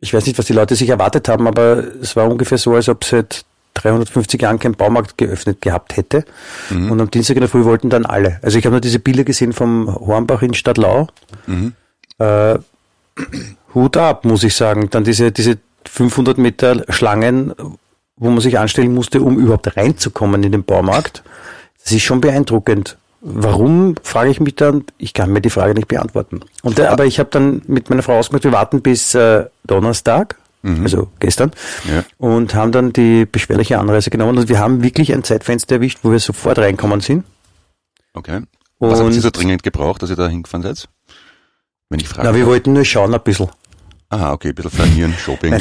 [0.00, 2.88] ich weiß nicht, was die Leute sich erwartet haben, aber es war ungefähr so, als
[2.88, 6.24] ob seit 350 Jahren kein Baumarkt geöffnet gehabt hätte.
[6.70, 6.90] Mhm.
[6.90, 8.38] Und am Dienstag in der Früh wollten dann alle.
[8.42, 11.08] Also ich habe nur diese Bilder gesehen vom Hornbach in Stadtlau.
[11.46, 11.74] Mhm.
[12.18, 12.58] Äh,
[13.74, 14.90] Hut ab, muss ich sagen.
[14.90, 17.54] Dann diese, diese 500 Meter Schlangen,
[18.16, 21.22] wo man sich anstellen musste, um überhaupt reinzukommen in den Baumarkt.
[21.82, 22.96] Das ist schon beeindruckend.
[23.22, 26.40] Warum, frage ich mich dann, ich kann mir die Frage nicht beantworten.
[26.62, 30.36] Und äh, aber ich habe dann mit meiner Frau ausgemacht, wir warten bis äh, Donnerstag,
[30.62, 31.52] also gestern,
[31.90, 32.04] Ja.
[32.18, 36.12] und haben dann die beschwerliche Anreise genommen und wir haben wirklich ein Zeitfenster erwischt, wo
[36.12, 37.24] wir sofort reinkommen sind.
[38.14, 38.40] Okay.
[38.78, 40.88] Was haben Sie so dringend gebraucht, dass ihr da hingefahren seid?
[41.90, 42.26] Wenn ich frage.
[42.28, 43.48] Na, wir wollten nur schauen ein bisschen.
[44.10, 45.58] Aha, okay, ein bisschen flanieren, Shopping.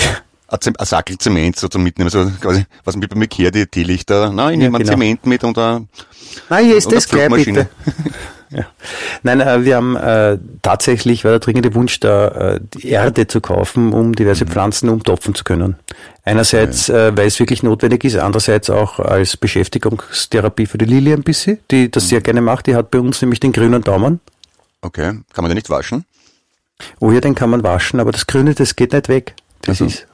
[0.52, 0.76] Nein.
[0.78, 4.32] Ein Sackel Zement so zum Mitnehmen, so quasi, was mit beim Ikea, die Teelichter.
[4.32, 4.98] Nein, ich Ja, nehme einen genau.
[4.98, 5.82] Zement mit und da,
[6.50, 7.70] Na, hier ist das gleich bitte.
[8.50, 8.66] ja.
[9.24, 13.42] Nein, äh, wir haben äh, tatsächlich, war der dringende Wunsch da, äh, die Erde zu
[13.42, 14.50] kaufen, um diverse Mhm.
[14.50, 15.76] Pflanzen umtopfen zu können.
[16.24, 21.24] Einerseits, äh, weil es wirklich notwendig ist, andererseits auch als Beschäftigungstherapie für die Lili ein
[21.24, 22.08] bisschen, die das Mhm.
[22.10, 22.68] sehr gerne macht.
[22.68, 24.20] Die hat bei uns nämlich den grünen Daumen.
[24.82, 26.06] okay, kann man den nicht waschen?
[27.00, 29.36] Oh ja, den kann man waschen, aber das Grüne, das geht nicht weg.
[29.62, 29.86] Das Also.
[29.86, 30.08] ist,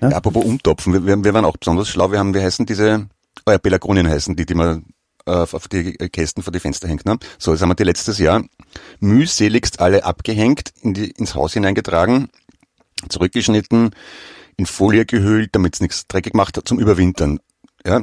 [0.00, 0.10] Ja?
[0.10, 0.16] Ja?
[0.16, 3.08] Apropos umtopfen, wir, wir, waren auch besonders schlau, wir haben, wir heißen diese,
[3.46, 4.84] oh ja, Pelargonien heißen die, die man
[5.26, 7.04] äh, auf die Kästen vor die Fenster hängt.
[7.04, 7.18] Ne?
[7.38, 8.44] So, jetzt haben wir die letztes Jahr
[9.00, 12.28] mühseligst alle abgehängt, in die, ins Haus hineingetragen,
[13.08, 13.94] zurückgeschnitten,
[14.56, 17.40] in Folie gehüllt, damit es nichts dreckig macht, zum Überwintern.
[17.84, 18.02] Ja,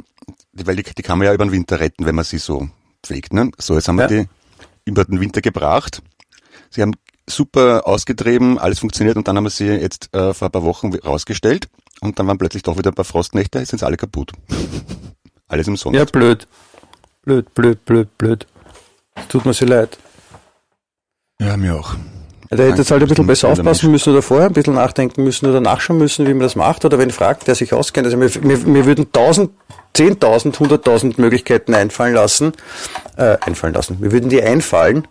[0.53, 2.69] weil die, die kann man ja über den Winter retten, wenn man sie so
[3.03, 3.33] pflegt.
[3.33, 3.51] Ne?
[3.57, 4.09] So, jetzt haben Ja.
[4.09, 4.29] wir die
[4.85, 6.01] über den Winter gebracht.
[6.69, 6.93] Sie haben
[7.29, 10.93] super ausgetrieben, alles funktioniert und dann haben wir sie jetzt äh, vor ein paar Wochen
[10.93, 11.67] rausgestellt
[12.01, 14.31] und dann waren plötzlich doch wieder ein paar Frostnächte, jetzt sind sie alle kaputt.
[15.47, 15.97] alles im Sonne.
[15.97, 16.47] ja, blöd.
[17.23, 18.47] Blöd, blöd, blöd, blöd.
[19.15, 19.97] Es tut mir sehr leid.
[21.39, 21.95] ja, mir auch.
[22.55, 25.47] Der hätte jetzt halt ein bisschen besser aufpassen müssen oder vorher ein bisschen nachdenken müssen
[25.47, 28.05] oder nachschauen müssen, wie man das macht oder wenn fragt, der sich auskennt.
[28.05, 29.51] Also mir, mir, mir würden tausend,
[29.93, 32.53] zehntausend, hunderttausend Möglichkeiten einfallen lassen,
[33.17, 33.97] äh, einfallen lassen.
[33.99, 35.07] Mir würden die einfallen,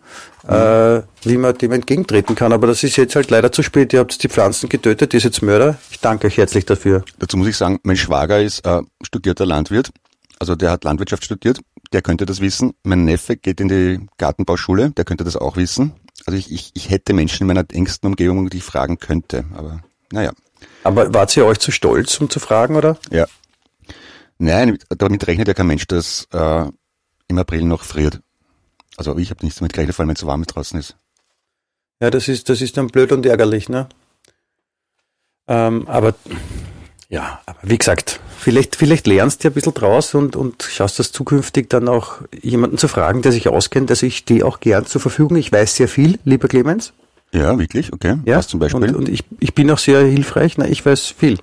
[0.46, 2.52] äh, wie man dem entgegentreten kann.
[2.52, 3.92] Aber das ist jetzt halt leider zu spät.
[3.92, 5.76] Ihr habt die Pflanzen getötet, ihr seid jetzt Mörder.
[5.90, 7.04] Ich danke euch herzlich dafür.
[7.18, 9.90] Dazu muss ich sagen, mein Schwager ist äh, studierter Landwirt,
[10.38, 11.60] also der hat Landwirtschaft studiert,
[11.92, 12.72] der könnte das wissen.
[12.82, 15.92] Mein Neffe geht in die Gartenbauschule, der könnte das auch wissen.
[16.26, 19.82] Also ich, ich, ich hätte Menschen in meiner engsten Umgebung, die ich fragen könnte, aber
[20.12, 20.32] naja.
[20.84, 22.98] Aber wart ihr euch zu stolz, um zu fragen, oder?
[23.10, 23.26] Ja.
[24.38, 26.64] Nein, damit rechnet ja kein Mensch, dass äh,
[27.28, 28.20] im April noch friert.
[28.96, 30.96] Also ich habe nichts damit gerechnet, vor allem wenn es so warm draußen ist.
[32.00, 33.88] Ja, das ist, das ist dann blöd und ärgerlich, ne?
[35.48, 36.14] Ähm, aber
[37.12, 41.12] ja, aber wie gesagt, vielleicht, vielleicht lernst du ein bisschen draus und, und schaust das
[41.12, 43.90] zukünftig dann auch jemanden zu fragen, der sich auskennt.
[43.90, 45.36] Also ich stehe auch gern zur Verfügung.
[45.36, 46.94] Ich weiß sehr viel, lieber Clemens.
[47.32, 47.92] Ja, wirklich?
[47.92, 48.16] Okay.
[48.24, 48.82] Ja, Was zum Beispiel?
[48.88, 50.56] Und, und ich, ich bin auch sehr hilfreich.
[50.56, 51.38] Na, ich weiß viel.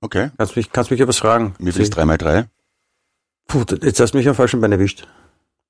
[0.00, 0.30] okay.
[0.36, 1.54] Kannst mich, kannst mich ja was fragen.
[1.58, 2.46] Wie viel ist 3 mal 3?
[3.48, 5.06] Puh, jetzt hast du mich am falschen Bein erwischt.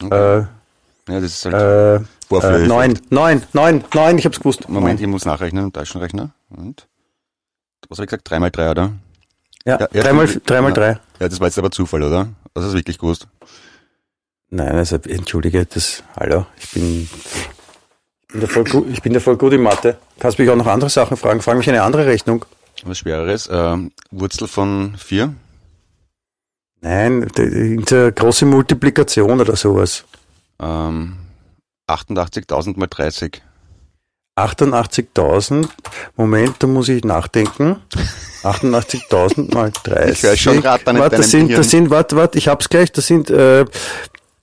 [0.03, 0.39] Okay.
[0.41, 0.47] Äh,
[1.13, 1.55] Ja, das ist halt
[2.03, 2.65] äh, Vorführeffekt.
[2.65, 4.69] äh, neun, neun, neun, neun, ich hab's gewusst.
[4.69, 6.31] Moment, ich muss nachrechnen, Taschenrechner.
[6.51, 6.87] Und?
[7.89, 8.29] Was habe ich gesagt?
[8.31, 8.93] 3 mal 3, oder?
[9.65, 10.49] Ja, Ja, ja, dreimal, stimmt.
[10.49, 11.29] dreimal Ja.
[11.29, 12.29] das war jetzt aber Zufall, oder?
[12.55, 13.27] Das ist wirklich gewusst.
[14.51, 19.19] Nein, also entschuldige, das, hallo, ich bin, ich bin da voll gut, ich bin da
[19.21, 19.99] voll gut in Mathe.
[20.21, 21.43] Kannst mich auch noch andere Sachen fragen.
[21.43, 22.45] Frag mich eine andere Rechnung.
[22.85, 23.49] Was Schwereres.
[23.51, 25.35] Ähm, Wurzel von 4?
[26.81, 27.83] Nein, die
[28.15, 30.05] große Multiplikation oder sowas.
[30.61, 31.17] Ähm,
[31.89, 33.43] 88.000 mal 30.
[34.37, 35.69] 88.000,
[36.17, 37.77] Moment, da muss ich nachdenken.
[38.43, 40.13] 88.000 mal 30.
[40.19, 42.93] Ich höre schon rattern in Warte, das sind, das sind, warte, warte, ich hab's gleich,
[42.93, 43.65] das sind, äh,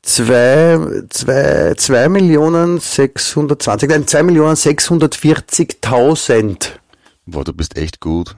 [0.01, 0.79] zwei,
[1.09, 6.69] zwei, zwei Millionen 620, nein, zwei Millionen 640.000.
[7.25, 8.35] Boah, du bist echt gut.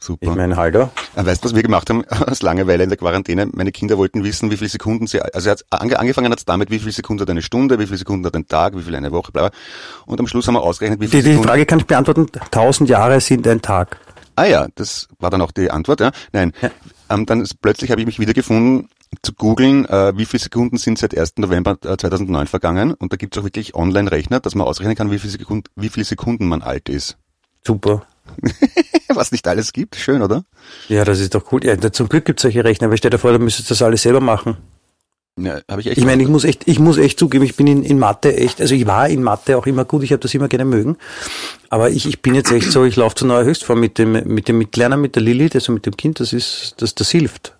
[0.00, 0.26] Super.
[0.30, 0.90] Ich meine, hallo.
[1.16, 3.46] Ah, Weißt du, was wir gemacht haben aus Langeweile in der Quarantäne?
[3.52, 6.44] Meine Kinder wollten wissen, wie viele Sekunden sie, also er hat ange, angefangen hat es
[6.44, 8.94] damit, wie viele Sekunden hat eine Stunde, wie viele Sekunden hat ein Tag, wie viel
[8.94, 9.58] eine Woche, bla, bla.
[10.06, 11.48] Und am Schluss haben wir ausgerechnet, wie Die, viele die Sekunden.
[11.48, 12.26] Frage kann ich beantworten.
[12.32, 13.98] 1000 Jahre sind ein Tag.
[14.36, 16.12] Ah ja, das war dann auch die Antwort, ja.
[16.32, 16.52] Nein.
[17.10, 18.88] Ähm, dann ist, plötzlich habe ich mich wiedergefunden,
[19.22, 21.38] zu googeln, äh, wie viele Sekunden sind seit 1.
[21.38, 22.92] November äh, 2009 vergangen.
[22.92, 25.88] Und da gibt es auch wirklich Online-Rechner, dass man ausrechnen kann, wie viele, Sekunden, wie
[25.88, 27.16] viele Sekunden man alt ist.
[27.66, 28.02] Super.
[29.08, 29.96] Was nicht alles gibt.
[29.96, 30.44] Schön, oder?
[30.88, 31.64] Ja, das ist doch cool.
[31.64, 34.02] Ja, zum Glück gibt es solche Rechner, aber stell dir vor, du müsstest das alles
[34.02, 34.56] selber machen.
[35.38, 35.98] Ja, habe ich echt.
[35.98, 38.60] Ich meine, ich muss echt, ich muss echt zugeben, ich bin in, in Mathe echt,
[38.60, 40.96] also ich war in Mathe auch immer gut, ich habe das immer gerne mögen.
[41.70, 44.48] Aber ich, ich bin jetzt echt so, ich laufe zu neuer Höchstform mit dem, mit
[44.48, 47.54] dem Mitlerner, mit der Lilly, also mit dem Kind, das ist, das, das hilft.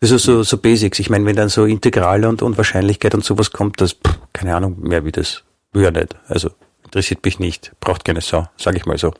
[0.00, 0.98] Also so, so Basics.
[0.98, 4.54] Ich meine, wenn dann so Integrale und, und Wahrscheinlichkeit und sowas kommt, das, pff, keine
[4.54, 5.42] Ahnung mehr wie das.
[5.74, 6.16] Ja nicht.
[6.28, 6.50] Also
[6.84, 7.72] interessiert mich nicht.
[7.80, 9.12] Braucht keine Sau, sage ich mal so.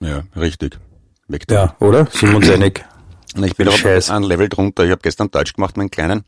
[0.00, 0.78] Ja, richtig.
[1.28, 1.54] Weg da.
[1.54, 2.08] Ja, oder?
[2.22, 2.84] Einig?
[3.34, 4.10] Na, Ich bin Scheiß.
[4.10, 4.84] ein Level drunter.
[4.84, 6.24] Ich habe gestern Deutsch gemacht, meinen Kleinen.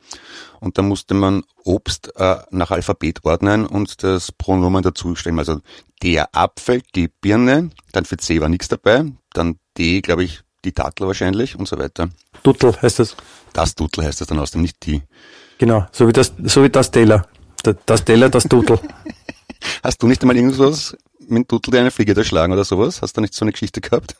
[0.61, 5.39] Und da musste man Obst äh, nach Alphabet ordnen und das Pronomen dazu stellen.
[5.39, 5.61] Also
[6.03, 10.73] der Apfel, die Birne, dann für C war nichts dabei, dann D, glaube ich, die
[10.75, 12.11] Dattel wahrscheinlich und so weiter.
[12.43, 13.17] Duttel heißt das.
[13.55, 15.03] Das Duttel heißt das dann aus dem, nicht die.
[15.57, 17.27] Genau, so wie das, so wie das Teller.
[17.63, 18.79] Da- Das Teller, das Duttel.
[19.83, 23.03] Hast du nicht einmal irgendwas mit dem Duttel dir eine Fliege erschlagen oder sowas?
[23.03, 24.17] Hast du nicht so eine Geschichte gehabt?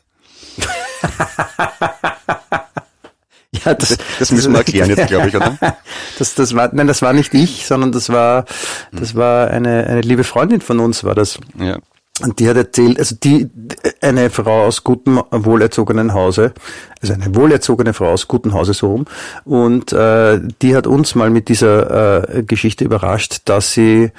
[3.65, 5.57] Ja, das, Das müssen wir erklären jetzt, glaube ich, oder?
[6.17, 8.45] Das, das war, nein, das war nicht ich, sondern das war,
[8.91, 11.39] das war eine, eine liebe Freundin von uns, war das.
[11.57, 11.79] Ja.
[12.21, 13.49] Und die hat erzählt, also die,
[14.01, 16.53] eine Frau aus gutem, wohlerzogenen Hause,
[17.01, 19.05] also eine wohlerzogene Frau aus gutem Hause so rum,
[19.45, 24.11] und äh, die hat uns mal mit dieser äh, Geschichte überrascht, dass sie,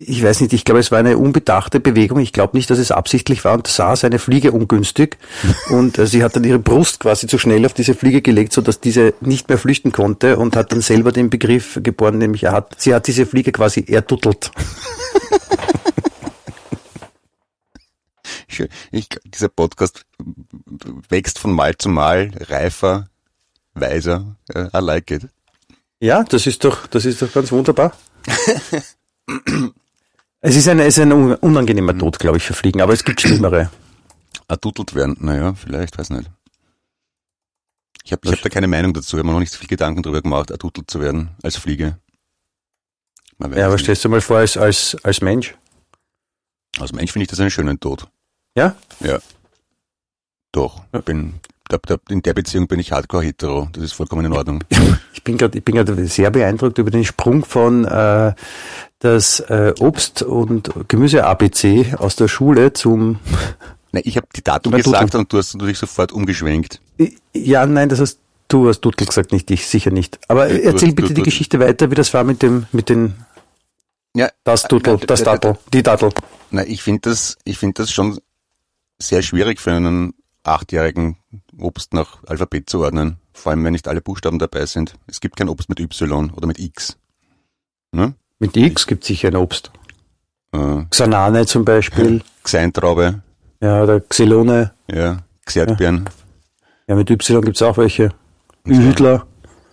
[0.00, 2.92] ich weiß nicht, ich glaube, es war eine unbedachte Bewegung, ich glaube nicht, dass es
[2.92, 5.18] absichtlich war, und saß eine Fliege ungünstig,
[5.70, 8.60] und äh, sie hat dann ihre Brust quasi zu schnell auf diese Fliege gelegt, so
[8.60, 12.52] dass diese nicht mehr flüchten konnte, und hat dann selber den Begriff geboren, nämlich er
[12.52, 14.52] hat, sie hat diese Fliege quasi erduttelt.
[18.46, 18.68] Schön.
[18.92, 20.04] Ich, dieser Podcast
[21.08, 23.08] wächst von Mal zu Mal, reifer,
[23.74, 24.36] weiser.
[24.54, 25.26] I like it.
[26.00, 27.92] Ja, das ist doch, das ist doch ganz wunderbar.
[30.40, 33.04] es ist ein, es ist ein un- unangenehmer Tod, glaube ich, für Fliegen, aber es
[33.04, 33.70] gibt schlimmere.
[34.48, 36.30] Erduttelt werden, naja, vielleicht, weiß nicht.
[38.04, 40.02] Ich habe hab da keine Meinung dazu, ich habe mir noch nicht so viel Gedanken
[40.02, 41.98] darüber gemacht, erduttelt zu werden als Fliege.
[43.54, 45.54] Ja, aber stellst du mal vor, als, als, als Mensch.
[46.80, 48.08] Als Mensch finde ich das einen schönen Tod.
[48.56, 48.74] Ja?
[49.00, 49.18] Ja.
[50.52, 50.82] Doch.
[50.92, 51.34] Ich bin,
[51.68, 51.78] da,
[52.10, 53.68] in der Beziehung bin ich hardcore hetero.
[53.72, 54.62] Das ist vollkommen in Ordnung.
[55.12, 58.32] Ich bin gerade, ich bin gerade sehr beeindruckt über den Sprung von äh,
[59.00, 63.18] das äh, Obst- und Gemüse-ABC aus der Schule zum.
[63.92, 65.20] Nein, ich habe die Datum gesagt Dudel.
[65.20, 66.80] und du hast dich sofort umgeschwenkt.
[67.32, 70.18] Ja, nein, das hast du hast Duttel gesagt, nicht ich, sicher nicht.
[70.28, 72.88] Aber du erzähl bitte du- die du- Geschichte weiter, wie das war mit dem, mit
[72.88, 73.14] den
[74.14, 76.10] Ja, das Duttel, äh, das äh, Dattel, die Dattel.
[76.50, 78.18] Na, ich finde das, ich finde das schon
[78.98, 81.16] sehr schwierig für einen achtjährigen
[81.60, 83.18] Obst nach Alphabet zu ordnen.
[83.32, 84.94] Vor allem, wenn nicht alle Buchstaben dabei sind.
[85.06, 86.96] Es gibt kein Obst mit Y oder mit X.
[87.92, 88.14] Ne?
[88.38, 89.70] Mit X gibt sicher ein Obst.
[90.52, 92.22] Äh, Xanane zum Beispiel.
[92.42, 93.22] Xeintraube,
[93.60, 94.72] Ja, oder Xylone.
[94.90, 96.08] ja, Xertbeeren.
[96.86, 98.12] Ja, mit Y gibt's auch welche.
[98.64, 99.26] Ühüdler.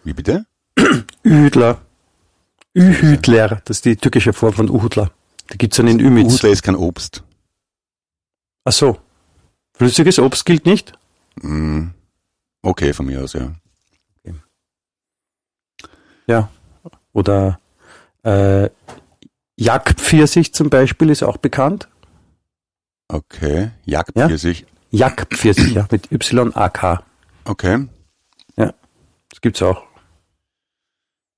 [0.04, 0.45] Wie bitte?
[1.24, 1.80] Ühüdler.
[2.74, 3.62] Ühüdler.
[3.65, 5.12] Das ist die türkische Form von Uhudler.
[5.54, 6.34] Die gibt's dann in Ümitz.
[6.36, 7.24] Udler ist kein Obst.
[8.65, 8.98] Ach so.
[9.78, 10.93] Flüssiges Obst gilt nicht?
[11.41, 11.89] Mm,
[12.62, 13.52] okay, von mir aus, ja.
[16.28, 16.50] Ja.
[17.13, 17.60] Oder
[18.24, 18.69] äh,
[19.58, 21.88] Jagdpfirsich zum Beispiel ist auch bekannt.
[23.08, 23.71] Okay.
[23.86, 24.65] Jagdpfirsich.
[24.89, 27.04] Jagdpfirsich, ja, mit Y-A-K.
[27.45, 27.88] Okay.
[29.30, 29.84] Das gibt's auch.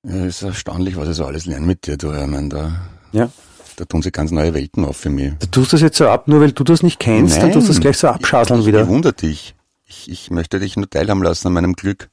[0.04, 2.14] Ja, ist erstaunlich, was ich so alles lerne mit dir, du.
[2.14, 3.30] Ich meine, da, Ja.
[3.76, 5.34] da tun sich ganz neue Welten auf für mich.
[5.40, 7.74] Du tust das jetzt so ab, nur weil du das nicht kennst, dann tust du
[7.74, 8.82] das gleich so abschaseln ich, wieder.
[8.82, 9.56] Ich bewundere dich.
[9.88, 12.10] Ich, ich möchte dich nur teilhaben lassen an meinem Glück.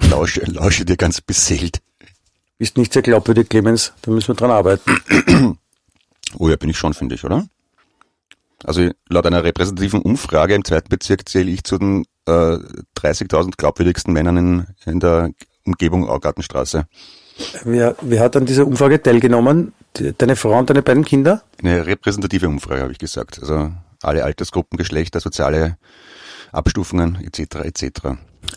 [0.00, 1.80] Lausche, lausche dir ganz beseelt.
[2.58, 3.92] Bist nicht sehr glaubwürdig, Clemens.
[4.02, 5.58] Da müssen wir dran arbeiten.
[6.38, 7.46] Oh ja, bin ich schon, finde ich, oder?
[8.64, 12.58] Also laut einer repräsentativen Umfrage im zweiten Bezirk zähle ich zu den äh,
[12.98, 15.30] 30.000 glaubwürdigsten Männern in, in der
[15.64, 16.88] Umgebung Augartenstraße.
[17.64, 19.72] Wer, wer hat an dieser Umfrage teilgenommen?
[20.18, 21.42] Deine Frau und deine beiden Kinder?
[21.62, 23.38] Eine repräsentative Umfrage, habe ich gesagt.
[23.40, 23.70] Also
[24.02, 25.78] alle Altersgruppen, Geschlechter, soziale
[26.56, 27.56] Abstufungen etc.
[27.64, 27.88] etc.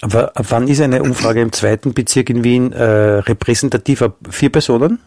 [0.01, 4.01] Aber ab wann ist eine Umfrage im zweiten Bezirk in Wien äh, repräsentativ?
[4.01, 4.99] Ab vier Personen?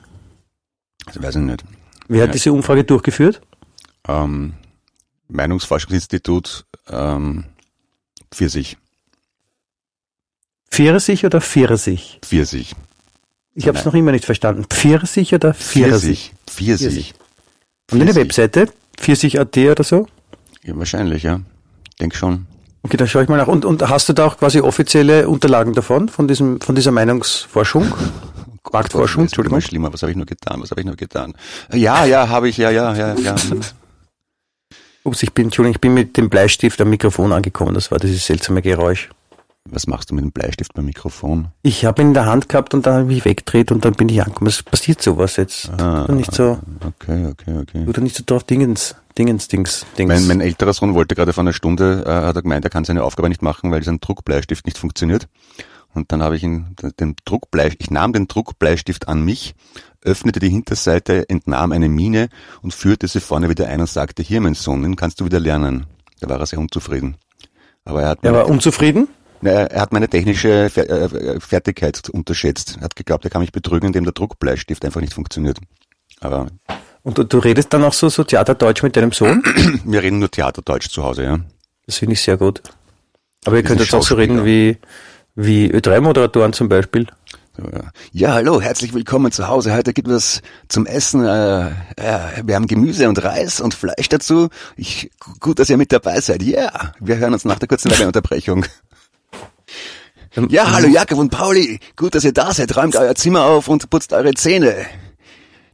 [1.06, 1.64] Das weiß ich nicht.
[2.08, 2.32] Wer hat Ja.
[2.32, 3.40] diese Umfrage durchgeführt?
[4.08, 4.54] Ähm,
[5.28, 7.44] Meinungsforschungsinstitut ähm,
[8.32, 8.76] Pfirsich.
[10.70, 12.18] Pfirsich oder Pfirsich?
[12.22, 12.74] Pfirsich.
[13.54, 14.64] Ich habe es noch immer nicht verstanden.
[14.64, 16.32] Pfirsich oder Pfirsich?
[16.48, 16.78] Pfirsich.
[16.78, 17.14] Pfirsich.
[17.90, 18.14] Und eine.
[18.14, 18.68] Webseite?
[18.96, 20.06] Pfirsich.at oder so?
[20.64, 21.40] Ja, wahrscheinlich, ja.
[22.00, 22.46] Denk schon.
[22.84, 23.46] Okay, dann schaue ich mal nach.
[23.46, 27.92] Und, und hast du da auch quasi offizielle Unterlagen davon, von diesem, von dieser Meinungsforschung?
[28.72, 29.60] Marktforschung, Entschuldigung.
[29.60, 29.92] schlimmer.
[29.92, 30.60] Was habe ich nur getan?
[30.62, 31.34] Was habe ich nur getan?
[31.72, 33.34] Ja, ja, habe ich, ja, ja, ja, ja.
[35.04, 37.74] Ups, ich bin, Entschuldigung, ich bin mit dem Bleistift am Mikrofon angekommen.
[37.74, 39.10] Das war dieses seltsame Geräusch.
[39.70, 41.48] Was machst du mit dem Bleistift beim Mikrofon?
[41.62, 43.94] Ich habe ihn in der Hand gehabt und dann habe ich mich weggedreht und dann
[43.94, 44.48] bin ich angekommen.
[44.48, 45.70] Es passiert sowas jetzt.
[45.70, 47.86] Ah, nicht so, Okay, okay, okay.
[47.90, 50.08] da nicht so drauf Dingens, Dingens, Dings, Dings.
[50.08, 52.84] Mein, mein älterer Sohn wollte gerade vor einer Stunde, äh, hat er gemeint, er kann
[52.84, 55.28] seine Aufgabe nicht machen, weil sein Druckbleistift nicht funktioniert.
[55.94, 59.54] Und dann habe ich ihn, den Druckblei, ich nahm den Druckbleistift an mich,
[60.00, 62.28] öffnete die Hinterseite, entnahm eine Mine
[62.62, 65.38] und führte sie vorne wieder ein und sagte, hier mein Sohn, den kannst du wieder
[65.38, 65.86] lernen.
[66.20, 67.16] Da war er sehr unzufrieden.
[67.84, 69.08] Aber er hat, er war unzufrieden?
[69.42, 72.76] Er hat meine technische äh, Fertigkeit unterschätzt.
[72.78, 75.58] Er hat geglaubt, er kann mich betrügen, indem der Druckbleistift einfach nicht funktioniert.
[76.20, 76.46] Aber
[77.02, 79.42] Und du, du redest dann auch so, so Theaterdeutsch mit deinem Sohn?
[79.84, 81.40] wir reden nur Theaterdeutsch zu Hause, ja.
[81.86, 82.62] Das finde ich sehr gut.
[83.44, 84.78] Aber ihr könnt jetzt auch so reden wie,
[85.34, 87.08] wie Ö3-Moderatoren zum Beispiel.
[88.12, 89.74] Ja, hallo, herzlich willkommen zu Hause.
[89.74, 94.48] Heute gibt es zum Essen, äh, äh, wir haben Gemüse und Reis und Fleisch dazu.
[94.76, 96.42] Ich, gut, dass ihr mit dabei seid.
[96.42, 96.94] Ja, yeah.
[96.98, 98.64] wir hören uns nach der kurzen Werbeunterbrechung.
[100.48, 101.78] Ja, hallo Jakob und Pauli.
[101.96, 102.74] Gut, dass ihr da seid.
[102.76, 104.74] Räumt euer Zimmer auf und putzt eure Zähne.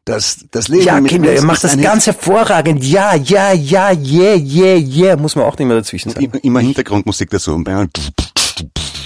[0.05, 2.83] Das, das Leben Ja, Kinder, ihr macht das ganz hervorragend.
[2.83, 5.17] Ja, ja, ja, yeah, yeah, yeah.
[5.17, 6.33] Muss man auch nicht mehr dazwischen sagen.
[6.43, 7.63] Immer, Hintergrundmusik dazu.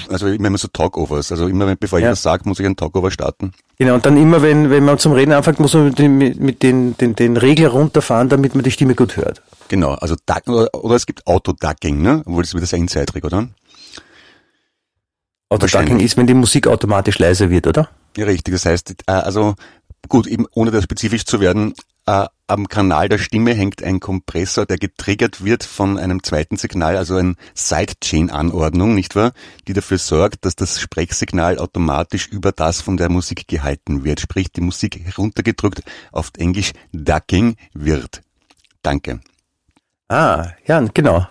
[0.08, 1.32] Also immer, so Talkovers.
[1.32, 2.12] Also immer, bevor ich Ja.
[2.12, 3.52] was sage, muss ich einen Talkover starten.
[3.78, 6.62] Genau, und dann immer, wenn, wenn man zum Reden anfängt, muss man mit, den, mit
[6.62, 9.42] den, den, den Regler runterfahren, damit man die Stimme gut hört.
[9.68, 12.22] Genau, also Duck, oder, oder es gibt Autoducking, ne?
[12.26, 13.48] Obwohl das ist wieder sehr insiderig, oder?
[15.52, 17.90] Autoducking ist, wenn die Musik automatisch leiser wird, oder?
[18.16, 18.54] Ja, richtig.
[18.54, 19.54] Das heißt, äh, also
[20.08, 21.74] gut, eben ohne da spezifisch zu werden,
[22.06, 26.96] äh, am Kanal der Stimme hängt ein Kompressor, der getriggert wird von einem zweiten Signal,
[26.96, 29.32] also ein Sidechain-Anordnung, nicht wahr?
[29.68, 34.20] Die dafür sorgt, dass das Sprechsignal automatisch über das von der Musik gehalten wird.
[34.20, 38.22] Sprich, die Musik heruntergedrückt auf Englisch Ducking wird.
[38.82, 39.20] Danke.
[40.08, 41.26] Ah, ja, genau.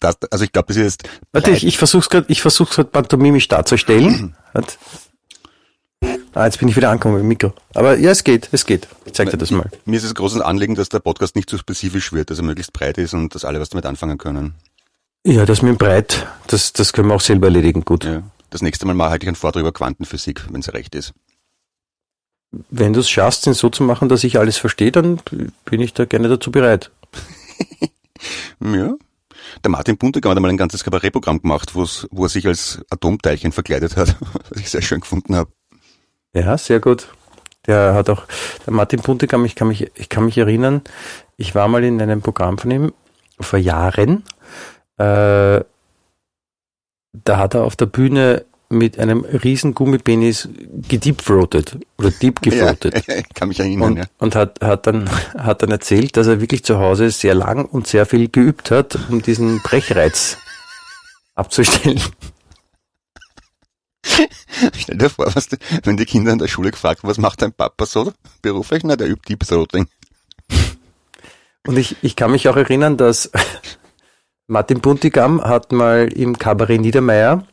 [0.00, 3.48] Das, also ich glaube, das ist Warte, ich, ich versuch's gerade, ich versuch's gerade pantomimisch
[3.48, 4.34] darzustellen.
[6.34, 7.54] Ah, jetzt bin ich wieder angekommen im Mikro.
[7.72, 8.86] Aber ja, es geht, es geht.
[9.06, 9.70] Ich zeig dir das mal.
[9.86, 12.44] Mir ist es ein großes Anliegen, dass der Podcast nicht zu spezifisch wird, dass er
[12.44, 14.54] möglichst breit ist und dass alle was damit anfangen können.
[15.24, 18.04] Ja, das mit dem Breit, das, das können wir auch selber erledigen, gut.
[18.04, 18.22] Ja.
[18.50, 21.14] Das nächste Mal mal halte ich einen Vortrag über Quantenphysik, wenn es recht ist.
[22.70, 25.20] Wenn du es schaffst, den so zu machen, dass ich alles verstehe, dann
[25.64, 26.90] bin ich da gerne dazu bereit.
[28.60, 28.94] Ja.
[29.64, 33.96] Der Martin Buntegam hat einmal ein ganzes Kabarettprogramm gemacht, wo er sich als Atomteilchen verkleidet
[33.96, 34.16] hat,
[34.50, 35.50] was ich sehr schön gefunden habe.
[36.34, 37.08] Ja, sehr gut.
[37.66, 38.24] Der hat auch,
[38.64, 40.82] der Martin Puntigam, ich kann mich, ich kann mich erinnern,
[41.36, 42.92] ich war mal in einem Programm von ihm
[43.40, 44.22] vor Jahren.
[44.98, 45.64] Äh,
[47.24, 50.48] da hat er auf der Bühne mit einem riesen Gummipenis
[50.88, 53.06] gedeepthroated oder deep gefroated.
[53.06, 54.04] Ja, kann mich erinnern, Und, ja.
[54.18, 57.86] und hat, hat, dann, hat dann erzählt, dass er wirklich zu Hause sehr lang und
[57.86, 60.38] sehr viel geübt hat, um diesen Brechreiz
[61.36, 62.00] abzustellen.
[64.78, 67.52] Stell dir vor, was, die- wenn die Kinder in der Schule gefragt was macht dein
[67.52, 68.82] Papa so beruflich?
[68.84, 69.86] Na, der übt Deep Throating.
[71.66, 73.30] Und ich, ich kann mich auch erinnern, dass
[74.46, 77.44] Martin Buntigam hat mal im Kabarett Niedermeyer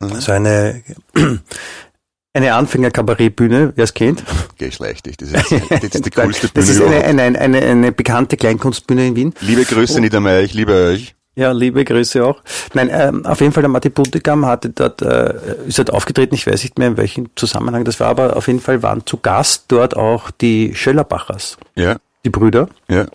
[0.00, 0.20] Mhm.
[0.20, 0.82] so eine,
[2.34, 4.24] eine Anfänger-Kabarettbühne, wer es kennt.
[4.56, 5.16] Geschlecht dich.
[5.16, 9.08] Das ist, das ist die coolste Bühne das ist eine, eine, eine, eine, bekannte Kleinkunstbühne
[9.08, 9.34] in Wien.
[9.40, 11.14] Liebe Grüße, Niedermeyer, ich liebe euch.
[11.34, 12.42] Ja, liebe Grüße auch.
[12.74, 15.34] Nein, ähm, auf jeden Fall der Martin Buntigam hatte dort, äh,
[15.68, 18.58] ist dort aufgetreten, ich weiß nicht mehr in welchem Zusammenhang das war, aber auf jeden
[18.60, 22.68] Fall waren zu Gast dort auch die Schöllerbachers, Ja, die Brüder.
[22.88, 23.06] ja.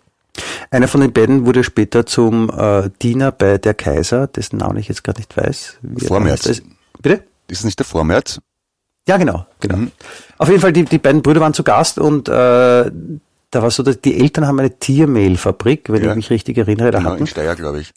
[0.71, 4.87] Einer von den beiden wurde später zum äh, Diener bei der Kaiser, dessen Namen ich
[4.87, 5.77] jetzt gerade nicht weiß.
[6.07, 6.47] Vormärz.
[6.47, 6.63] heißt.
[7.01, 7.23] Bitte?
[7.47, 8.39] Ist es nicht der Vormärz?
[9.07, 9.75] Ja, genau, genau.
[9.77, 9.91] Mhm.
[10.37, 12.91] Auf jeden Fall, die, die beiden Brüder waren zu Gast und äh, da
[13.61, 16.09] war so, dass die Eltern haben eine Tiermehlfabrik, wenn Ja.
[16.11, 17.21] ich mich richtig erinnere, da Genau, hatten.
[17.21, 17.91] in Steyr, glaube ich.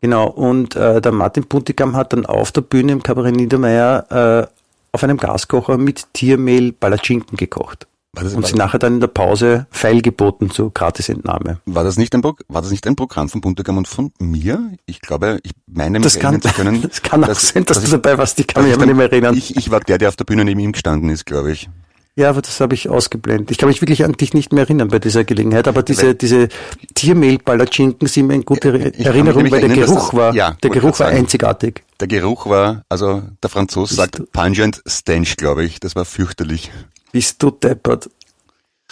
[0.00, 4.46] Genau, und äh, der Martin Puntigam hat dann auf der Bühne im Kabarett Niedermeyer äh,
[4.92, 7.86] auf einem Gaskocher mit Tiermehl Palatschinken gekocht.
[8.14, 11.60] War das, Und war, sie nachher dann in der Pause Pfeil geboten zur Gratisentnahme.
[11.64, 14.72] war, das nicht ein Pro, war das nicht ein Programm von Buntegam und von mir?
[14.84, 16.82] Ich glaube, ich meine mich Das kann, zu können.
[16.88, 18.38] das kann auch dass- sein, dass, dass du ich- dabei warst.
[18.38, 19.34] Ich kann mich aber ich nicht mehr erinnern.
[19.34, 21.70] Ich, ich war der, der auf der Bühne neben ihm gestanden ist, glaube ich.
[22.14, 23.50] Ja, aber das habe ich ausgeblendet.
[23.50, 26.48] Ich kann mich wirklich an dich nicht mehr erinnern bei dieser Gelegenheit, aber diese, diese
[26.94, 30.70] Tiermehl-Palatschinken sind mir in gute Ich Erinnerung, weil der erinnern, Geruch das- war, ja, der
[30.70, 31.16] Geruch war sagen.
[31.16, 31.82] einzigartig.
[32.00, 35.80] Der Geruch war, also der Franzos Bist sagt pungent stench, glaube ich.
[35.80, 36.70] Das war fürchterlich.
[37.12, 38.10] Bist du deppert.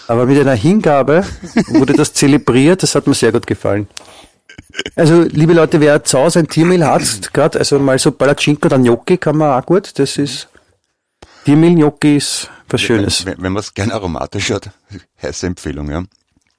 [0.06, 1.24] Aber mit einer Hingabe
[1.68, 3.88] wurde das zelebriert, das hat mir sehr gut gefallen.
[4.94, 8.78] Also, liebe Leute, wer zu Hause ein Tiermehl hat, gerade, also mal so Palatschinka oder
[8.78, 10.48] Gnocchi kann man auch gut, das ist,
[11.44, 13.26] Tiermehl Gnocchi ist was Schönes.
[13.26, 14.70] Wenn, wenn man es gerne aromatisch hat,
[15.22, 16.04] heiße Empfehlung, ja.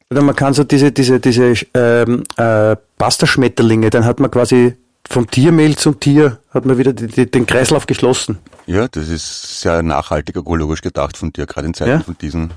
[0.10, 4.76] Oder man kann so diese, diese, diese ähm, äh, Pasta-Schmetterlinge, dann hat man quasi
[5.12, 8.40] vom Tiermehl zum Tier, hat man wieder die, die, den Kreislauf geschlossen.
[8.66, 12.00] Ja, das ist sehr nachhaltig ökologisch gedacht von dir, gerade in Zeiten Ja?
[12.00, 12.52] von diesen.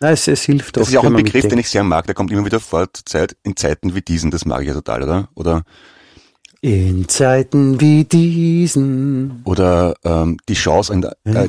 [0.00, 2.14] Nein, es, es hilft Das oft, ist auch ein Begriff, den ich sehr mag, der
[2.14, 5.02] kommt immer wieder vor zur Zeit, in Zeiten wie diesen, das mag ich ja total,
[5.02, 5.28] oder?
[5.34, 5.62] Oder,
[6.62, 9.42] In Zeiten wie diesen.
[9.44, 11.48] oder ähm, die Chance in der, äh,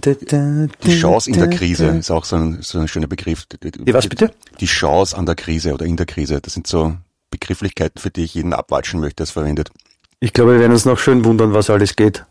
[0.84, 3.46] die Chance in der Krise ist auch so ein, so ein schöner Begriff.
[3.46, 4.32] Die was bitte?
[4.60, 6.96] Die Chance an der Krise oder in der Krise, das sind so
[7.30, 9.72] Begrifflichkeiten, für die ich jeden abwatschen möchte, das verwendet.
[10.24, 12.26] Ich glaube, wir werden uns noch schön wundern, was alles geht.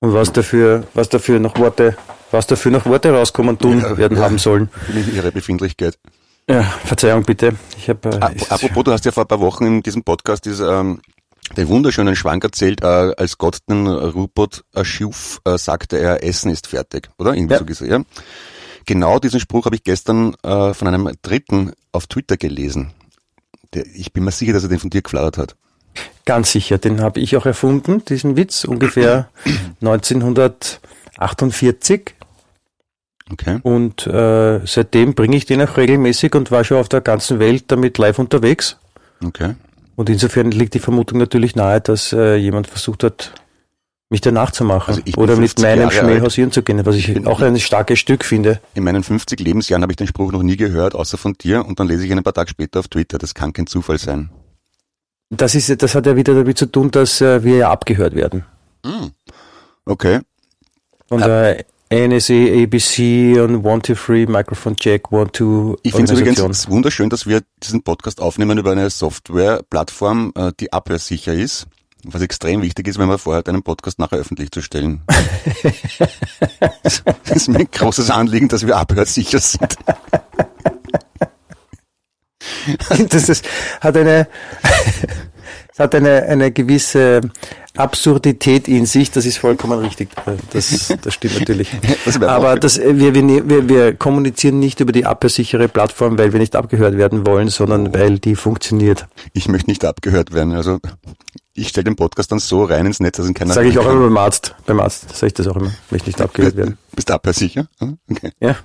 [0.00, 1.96] Und was dafür, was dafür noch Worte,
[2.30, 4.24] was dafür noch Worte rauskommen tun Ja, werden ja.
[4.24, 4.68] haben sollen.
[4.94, 5.98] In ihrer Befindlichkeit.
[6.48, 7.54] Ja, Verzeihung bitte.
[7.78, 10.60] Ich habe äh, Apropos, du hast ja vor ein paar Wochen in diesem Podcast dieses,
[10.60, 11.00] ähm,
[11.56, 16.66] den wunderschönen Schwank erzählt, äh, als Gott den Rupert erschuf, äh, sagte er, Essen ist
[16.66, 17.34] fertig, oder?
[17.34, 17.58] Irgendwie Ja.
[17.60, 17.88] so gesehen.
[17.90, 18.00] Ja?
[18.84, 22.92] Genau diesen Spruch habe ich gestern äh, von einem Dritten auf Twitter gelesen.
[23.74, 25.56] Der, ich bin mir sicher, dass er den von dir geflattert hat.
[26.26, 29.28] Ganz sicher, den habe ich auch erfunden, diesen Witz, ungefähr
[29.80, 32.14] 1948.
[33.32, 33.58] Okay.
[33.62, 37.64] Und äh, seitdem bringe ich den auch regelmäßig und war schon auf der ganzen Welt
[37.68, 38.76] damit live unterwegs.
[39.24, 39.54] Okay.
[39.96, 43.32] Und insofern liegt die Vermutung natürlich nahe, dass äh, jemand versucht hat,
[44.10, 46.94] mich danach zu machen Also ich oder mit 50 meinem Schmäh hausieren zu gehen, was
[46.94, 48.60] ich bin- auch ein starkes Stück finde.
[48.74, 51.80] In meinen 50 Lebensjahren habe ich den Spruch noch nie gehört, außer von dir, und
[51.80, 53.18] dann lese ich ihn ein paar Tage später auf Twitter.
[53.18, 54.30] Das kann kein Zufall sein.
[55.30, 58.44] Das ist, das hat ja wieder damit zu tun, dass äh, wir ja abgehört werden.
[59.84, 60.20] Okay.
[61.08, 62.34] Von der NSA,
[62.64, 67.26] ABC und One Two Three Microphone Check One Two Ich finde es übrigens wunderschön, dass
[67.26, 71.68] wir diesen Podcast aufnehmen über eine Software-Plattform, äh, die abhörsicher ist.
[72.04, 75.02] Was extrem wichtig ist, wenn man vorhat, einen Podcast nachher öffentlich zu stellen.
[76.80, 79.76] das ist mir ein großes Anliegen, dass wir abhörsicher sind.
[83.08, 83.46] das ist,
[83.80, 84.28] hat eine,
[85.72, 87.20] es hat eine, eine gewisse
[87.76, 90.08] Absurdität in sich, das ist vollkommen richtig.
[90.52, 91.70] Das, das stimmt natürlich.
[92.04, 96.40] Das Aber das, wir, wir, wir, wir kommunizieren nicht über die abhörsichere Plattform, weil wir
[96.40, 99.06] nicht abgehört werden wollen, sondern weil die funktioniert.
[99.32, 100.54] Ich möchte nicht abgehört werden.
[100.54, 100.78] Also
[101.56, 103.84] ich stelle den Podcast dann so rein ins Netz, dass ihn keiner Sage ich auch
[103.84, 104.54] hören immer beim Arzt.
[104.66, 105.72] Beim Arzt sage ich das auch immer.
[105.90, 106.26] Möchte nicht kann.
[106.26, 106.78] abgehört werden.
[106.94, 107.68] Bist du abhörsicher?
[107.78, 107.98] Hm?
[108.10, 108.32] Okay.
[108.40, 108.56] Ja.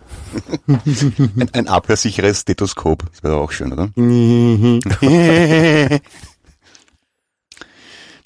[0.68, 3.06] Ein, ein abhörsicheres Stethoskop.
[3.12, 3.90] Das wäre auch schön, oder?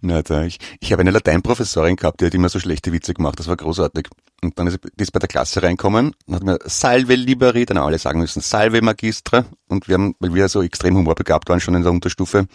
[0.01, 3.39] Na, da, ich, ich habe eine Lateinprofessorin gehabt, die hat immer so schlechte Witze gemacht,
[3.39, 4.07] das war großartig.
[4.43, 7.79] Und dann ist die ist bei der Klasse reinkommen und hat mir Salve Liberi, dann
[7.79, 9.45] haben alle sagen müssen Salve Magistra.
[9.67, 12.45] Und wir haben, weil wir so extrem humorbegabt waren schon in der Unterstufe,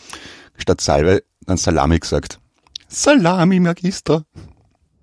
[0.57, 2.41] statt Salve dann Salami gesagt.
[2.89, 4.25] Salami Magistra.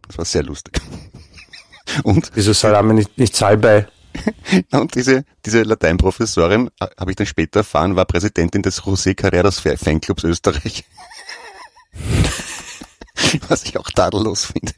[0.07, 0.81] Das war sehr lustig.
[2.03, 3.87] Und Wieso Salami nicht, nicht Salbei?
[4.71, 9.59] und diese, diese Lateinprofessorin, äh, habe ich dann später erfahren, war Präsidentin des José Carreras
[9.59, 10.85] Fa- Fanclubs Österreich.
[13.47, 14.73] Was ich auch tadellos finde.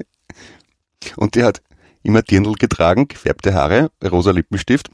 [1.15, 1.61] Und die hat
[2.03, 4.89] immer Dirndl getragen, gefärbte Haare, rosa Lippenstift.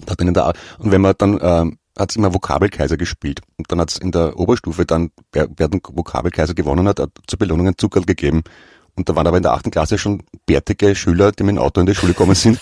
[0.00, 3.40] Und, hat dann in der Ar- und wenn man dann ähm, hat's immer Vokabelkaiser gespielt.
[3.56, 7.38] Und dann hat's in der Oberstufe dann, wer, wer den Vokabelkaiser gewonnen hat, hat zur
[7.38, 8.42] Belohnung einen Zuckerl gegeben.
[8.96, 11.80] Und da waren aber in der achten Klasse schon bärtige Schüler, die mit dem Auto
[11.80, 12.60] in die Schule gekommen sind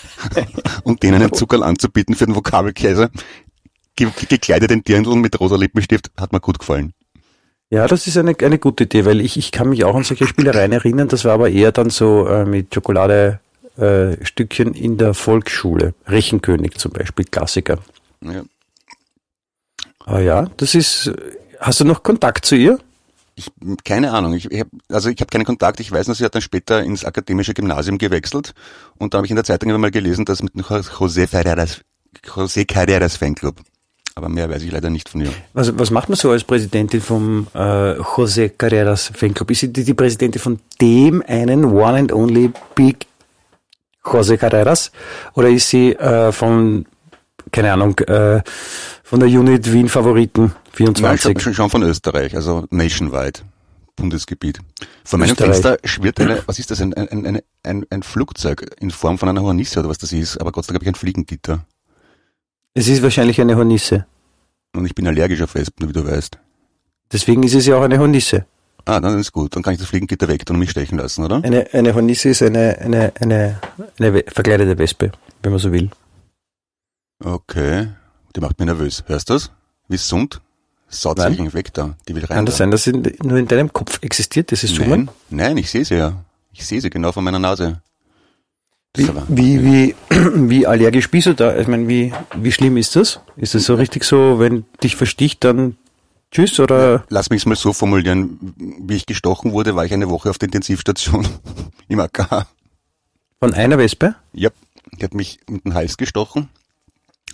[0.83, 3.09] und denen einen Zuckerl anzubieten für den Vokabelkaiser.
[3.95, 6.93] Ge gekleidet in Dirndl mit rosa Lippenstift, hat mir gut gefallen.
[7.69, 10.27] Ja, das ist eine, eine gute Idee, weil ich, ich kann mich auch an solche
[10.27, 11.07] Spielereien erinnern.
[11.07, 13.39] Das war aber eher dann so äh, mit Schokolade
[13.77, 15.93] äh, Stückchen in der Volksschule.
[16.07, 17.79] Rechenkönig zum Beispiel, Klassiker.
[18.21, 18.43] Ja.
[20.05, 21.11] Ah ja, das ist.
[21.59, 22.79] Hast du noch Kontakt zu ihr?
[23.35, 23.49] Ich,
[23.83, 24.33] keine Ahnung.
[24.33, 25.79] Ich, ich hab, also ich habe keinen Kontakt.
[25.79, 28.53] Ich weiß nur, sie hat dann später ins akademische Gymnasium gewechselt.
[28.97, 31.81] Und da habe ich in der Zeitung immer mal gelesen, dass mit José Carreras,
[32.25, 33.55] José Carreras Fanclub.
[34.15, 35.31] Aber mehr weiß ich leider nicht von ihr.
[35.53, 39.49] Was, was macht man so als Präsidentin vom äh, José Carreras Fanclub?
[39.49, 43.07] Ist sie die, die Präsidentin von dem einen One and Only Big
[44.03, 44.91] José Carreras?
[45.33, 46.85] Oder ist sie äh, von,
[47.53, 48.41] keine Ahnung, äh,
[49.03, 51.25] von der Unit Wien Favoriten 24?
[51.25, 53.39] Nein, schon, schon von Österreich, also nationwide.
[53.95, 54.59] Bundesgebiet.
[55.05, 55.51] Vor meinem Österreich.
[55.51, 59.29] Fenster schwirrt eine, was ist das, ein, ein, ein, ein, ein Flugzeug in Form von
[59.29, 61.63] einer Hornisse oder was das ist, aber Gott sei Dank habe ich ein Fliegengitter.
[62.73, 64.07] Es ist wahrscheinlich eine Hornisse.
[64.75, 66.39] Und ich bin allergisch auf Wespen, wie du weißt.
[67.11, 68.47] Deswegen ist es ja auch eine Hornisse.
[68.85, 69.55] Ah, dann ist gut.
[69.55, 71.41] Dann kann ich das Fliegengitter weg und mich stechen lassen, oder?
[71.43, 73.59] Eine, eine Hornisse ist eine, eine, eine,
[73.99, 75.11] eine verkleidete Wespe,
[75.43, 75.91] wenn man so will.
[77.19, 77.89] Okay.
[78.35, 79.03] Die macht mich nervös.
[79.07, 79.51] Hörst du das?
[79.87, 80.41] Wie summt?
[80.89, 81.95] Sich weg da.
[82.07, 82.35] Die will rein.
[82.37, 82.59] Kann das da.
[82.59, 85.09] sein, dass in, nur in deinem Kopf existiert, dieses Summen?
[85.29, 86.23] Nein, nein, ich sehe sie ja.
[86.51, 87.81] Ich sehe sie genau vor meiner Nase.
[88.93, 89.95] Das Wie, wie, wie,
[90.49, 91.57] wie allergisch bist du da?
[91.57, 93.21] Ich meine, wie, wie schlimm ist das?
[93.37, 95.77] Ist es so richtig so, wenn dich versticht, dann
[96.29, 97.03] tschüss oder?
[97.09, 98.53] Lass mich es mal so formulieren.
[98.55, 101.27] Wie ich gestochen wurde, war ich eine Woche auf der Intensivstation
[101.87, 102.45] im AK.
[103.39, 104.13] Von einer Wespe?
[104.31, 104.51] Ja,
[104.91, 106.49] die hat mich mit dem Hals gestochen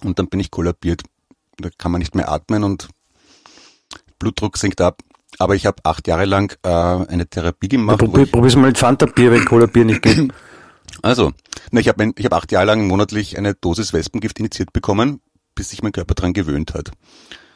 [0.04, 1.04] und dann bin ich kollabiert.
[1.58, 2.90] Da kann man nicht mehr atmen und
[4.18, 5.02] Blutdruck sinkt ab.
[5.38, 8.02] Aber ich habe acht Jahre lang äh, eine Therapie gemacht.
[8.02, 10.34] wo Probier, probier's mal mit Fanta-Bier, wenn Cola-Bier nicht geht.
[11.02, 11.32] also,
[11.72, 15.22] na, ich habe ich hab acht Jahre lang monatlich eine Dosis Wespengift initiiert bekommen,
[15.56, 16.92] bis sich mein Körper dran gewöhnt hat.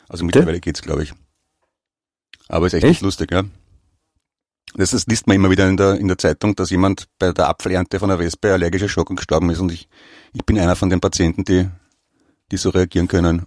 [0.08, 1.14] Also mittlerweile geht's, glaube ich.
[2.48, 2.92] Aber ist echt, Echt?
[2.92, 3.44] nicht lustig, ja.
[4.76, 7.48] Das, das liest man immer wieder in der, in der Zeitung, dass jemand bei der
[7.48, 9.60] Apfelernte von einer Wespe allergischer Schock gestorben ist.
[9.60, 9.88] Und ich,
[10.34, 11.70] ich bin einer von den Patienten, die,
[12.54, 13.46] die so reagieren können.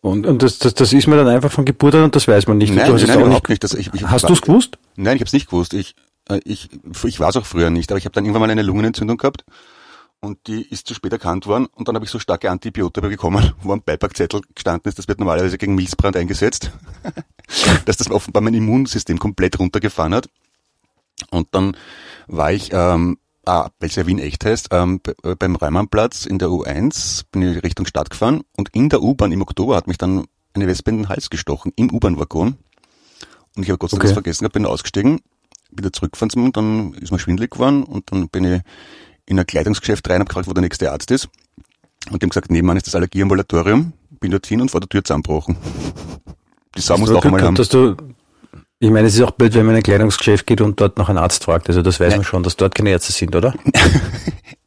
[0.00, 2.46] Und, und das, das, das ist mir dann einfach von Geburt an und das weiß
[2.46, 2.74] man nicht.
[2.74, 3.62] Nein, du hast nein, überhaupt nicht.
[3.62, 3.64] nicht.
[3.64, 4.78] Das, ich, ich, Hast du es gewusst?
[4.96, 5.74] Nein, ich habe es nicht gewusst.
[5.74, 5.94] Ich,
[6.28, 6.68] äh, ich,
[7.04, 9.44] ich war es auch früher nicht, aber ich habe dann irgendwann mal eine Lungenentzündung gehabt
[10.20, 13.52] und die ist zu spät erkannt worden und dann habe ich so starke Antibiotika bekommen,
[13.62, 16.72] wo am Beipackzettel gestanden ist, das wird normalerweise gegen Milzbrand eingesetzt,
[17.84, 20.28] dass das offenbar mein Immunsystem komplett runtergefahren hat.
[21.30, 21.76] Und dann
[22.28, 23.18] war ich, ähm,
[23.48, 27.42] ah, weil es ja Wien echt heißt, ähm, be- beim Reimannplatz in der U1 bin
[27.42, 30.90] ich Richtung Stadt gefahren und in der U-Bahn im Oktober hat mich dann eine Wespe
[30.90, 32.56] in den Hals gestochen, im U-Bahn-Waggon.
[33.56, 34.14] Und ich habe Gott sei Dank Okay.
[34.14, 35.20] vergessen gehabt, bin ausgestiegen,
[35.70, 38.60] wieder zurückgefahren zum, dann ist mir schwindelig geworden und dann bin ich
[39.26, 41.28] in ein Kleidungsgeschäft rein, habe gefragt, wo der nächste Arzt ist.
[42.10, 45.56] Und haben gesagt, nebenan ist das Allergieambulatorium, bin dorthin und vor der Tür zusammenbrochen.
[46.76, 47.54] Die Sau muss einmal Glück haben.
[47.56, 47.96] dass du,
[48.80, 51.08] ich meine, es ist auch blöd, wenn man in ein Kleidungsgeschäft geht und dort nach
[51.08, 51.68] einem Arzt fragt.
[51.68, 52.18] Also das weiß Nein.
[52.20, 53.54] man schon, dass dort keine Ärzte sind, oder?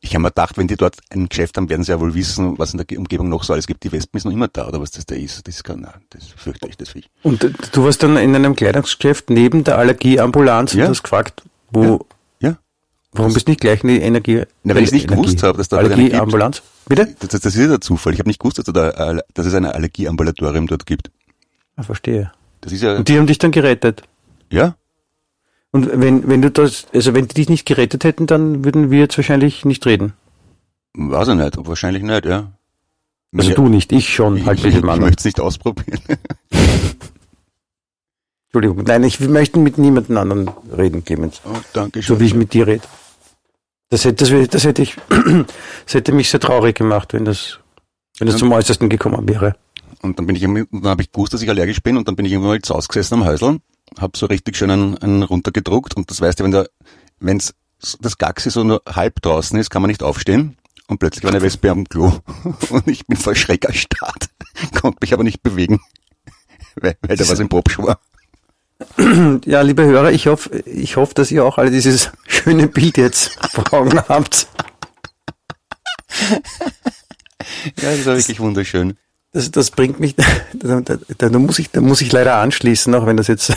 [0.03, 2.57] Ich habe mir gedacht, wenn die dort ein Geschäft haben, werden sie ja wohl wissen,
[2.57, 3.83] was in der Ge- Umgebung noch so alles gibt.
[3.83, 5.47] Die Wespen ist noch immer da, oder was das da ist.
[5.47, 7.07] Das kann, nein, das fürchte ich, das Viech.
[7.21, 10.85] Und äh, du warst dann in einem Kleidungsgeschäft neben der Allergieambulanz Ja.
[10.85, 12.05] und hast gefragt, wo,
[12.41, 12.57] Ja.
[13.13, 14.41] warum bist du nicht gleich in die Energie?
[14.63, 15.77] Na, weil ich's nicht Energie- gewusst habe, dass da.
[15.77, 16.63] Allergieambulanz?
[16.87, 17.15] Bitte?
[17.19, 18.13] Das, das ist ja der Zufall.
[18.13, 21.11] Ich habe nicht gewusst, dass, da, äh, dass es ein Allergieambulatorium dort gibt.
[21.75, 22.31] Ah, verstehe.
[22.61, 24.03] Das ist ja, Und die haben dich dann gerettet.
[24.51, 24.75] ja,
[25.71, 28.99] Und wenn, wenn du das, also wenn die dich nicht gerettet hätten, dann würden wir
[28.99, 30.13] jetzt wahrscheinlich nicht reden.
[30.93, 32.51] weiß ich nicht, wahrscheinlich nicht, ja.
[33.35, 34.99] Also Ja, du nicht, ich schon, ich, halt ich, ich Mann.
[34.99, 36.01] möchte es nicht ausprobieren.
[38.53, 41.41] Entschuldigung, nein, ich möchte mit niemandem anderen reden, Clemens.
[41.45, 42.83] Oh, danke So wie ich mit dir rede.
[43.89, 44.97] Das hätte, das, das hätte ich,
[45.85, 47.59] das hätte mich sehr traurig gemacht, wenn das,
[48.19, 49.55] wenn das zum Äußersten gekommen wäre.
[50.01, 52.25] Und dann bin ich dann habe ich gewusst, dass ich allergisch bin und dann bin
[52.25, 53.59] ich irgendwann mal zu Hause gesessen am Häusl,
[53.99, 56.69] habe so richtig schön einen, einen runtergedruckt und das weißt du, wenn der,
[57.19, 57.53] wenn's
[57.99, 61.41] das Gaxi so nur halb draußen ist, kann man nicht aufstehen und plötzlich war eine
[61.41, 62.11] Wespe am Klo
[62.69, 64.29] und ich bin vor Schreck erstarrt,
[64.81, 65.81] konnte mich aber nicht bewegen,
[66.75, 67.99] weil, weil da was im Popsch war.
[69.45, 73.37] Ja, liebe Hörer, ich hoffe, ich hoffe, dass ihr auch alle dieses schöne Bild jetzt
[73.51, 74.47] vor Augen habt.
[77.79, 78.97] Ja, das war wirklich wunderschön.
[79.33, 80.15] Das, das bringt mich,
[80.53, 83.53] da, da, da, muss ich, da muss ich leider anschließen, auch wenn das jetzt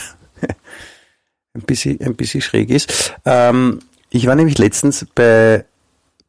[1.55, 3.15] ein bisschen, ein bisschen schräg ist.
[3.25, 5.65] Ähm, ich war nämlich letztens bei,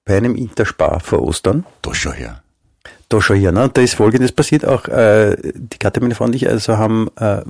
[0.03, 1.65] bei einem Interspar vor Ostern.
[1.81, 2.41] Da schau her.
[3.09, 3.69] Da schon hier, ne?
[3.71, 7.41] Da ist folgendes passiert auch, äh, die Katja, meine Frau und ich, also haben, äh,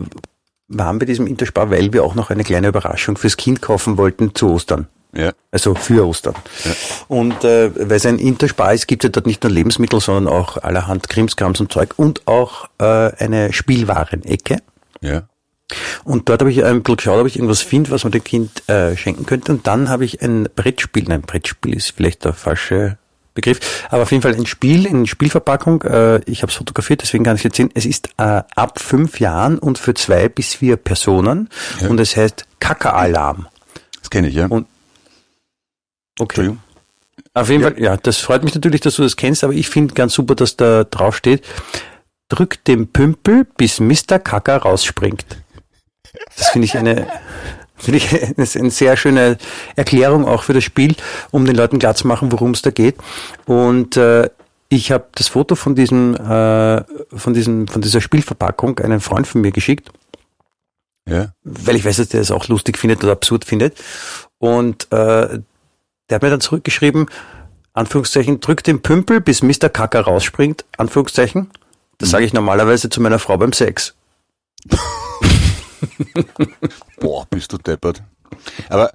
[0.67, 4.35] waren bei diesem Interspar, weil wir auch noch eine kleine Überraschung fürs Kind kaufen wollten
[4.35, 4.87] zu Ostern.
[5.17, 5.31] Ja.
[5.51, 6.35] Also für Ostern.
[6.65, 6.71] Ja.
[7.07, 10.27] Und äh, weil es ein Interspar ist, gibt es ja dort nicht nur Lebensmittel, sondern
[10.33, 12.83] auch allerhand Krimskrams und Zeug und auch äh,
[13.17, 14.57] eine Spielwarenecke.
[15.01, 15.23] Ja.
[16.03, 18.67] Und dort habe ich ein bisschen geschaut, ob ich irgendwas finde, was man dem Kind
[18.69, 19.51] äh, schenken könnte.
[19.51, 22.97] Und dann habe ich ein Brettspiel, nein, Brettspiel ist vielleicht der falsche
[23.33, 25.81] Begriff, aber auf jeden Fall ein Spiel in Spielverpackung.
[25.83, 27.69] Äh, ich habe es fotografiert, deswegen kann ich jetzt sehen.
[27.73, 31.49] Es ist äh, ab fünf Jahren und für zwei bis vier Personen
[31.81, 31.89] Ja.
[31.89, 33.47] und es heißt Kaka-Alarm.
[34.01, 34.45] Das kenne ich, ja.
[34.47, 34.67] Und-
[36.19, 36.55] Okay.
[37.33, 37.69] Auf jeden Ja.
[37.71, 40.35] Fall, ja, das freut mich natürlich, dass du das kennst, aber ich finde ganz super,
[40.35, 41.43] dass da drauf steht,
[42.29, 44.19] drück den Pümpel, bis Mr.
[44.19, 45.25] Kaka rausspringt.
[46.37, 47.07] Das finde ich eine,
[47.75, 49.37] finde ich eine, sehr schöne
[49.75, 50.95] Erklärung auch für das Spiel,
[51.31, 52.95] um den Leuten klarzumachen, worum es da geht.
[53.45, 54.29] Und äh,
[54.69, 56.83] ich habe das Foto von diesem, äh,
[57.15, 59.89] von diesem, von dieser Spielverpackung einen Freund von mir geschickt
[61.07, 61.33] Ja.
[61.43, 63.77] weil ich weiß, dass der das auch lustig findet oder absurd findet.
[64.39, 65.39] Und äh,
[66.09, 67.07] der hat mir dann zurückgeschrieben,
[67.73, 69.69] Anführungszeichen, drück den Pümpel, bis Mr.
[69.69, 71.51] Kacker rausspringt, Anführungszeichen.
[71.97, 73.95] Das sage ich normalerweise zu meiner Frau beim Sex.
[76.99, 78.01] Boah, bist du deppert.
[78.69, 78.91] Aber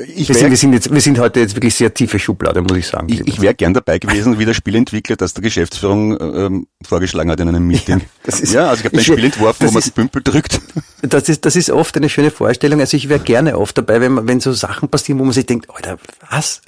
[0.00, 2.60] ich Wir sind, wäre wir, sind jetzt, wir sind heute jetzt wirklich sehr tiefe Schublade,
[2.62, 3.06] muss ich sagen.
[3.10, 7.40] ich, ich wär gern dabei gewesen, wie der Spielentwickler das der Geschäftsführung ähm, vorgeschlagen hat
[7.40, 8.00] in einem Meeting.
[8.24, 10.60] das ist- ja, also ich habe ein Spiel entworfen, wo man ist- Pümpel drückt.
[11.00, 12.80] Das ist, das ist oft eine schöne Vorstellung.
[12.80, 15.46] Also ich wäre gerne oft dabei, wenn, man, wenn so Sachen passieren, wo man sich
[15.46, 15.96] denkt, Alter,
[16.28, 16.60] was?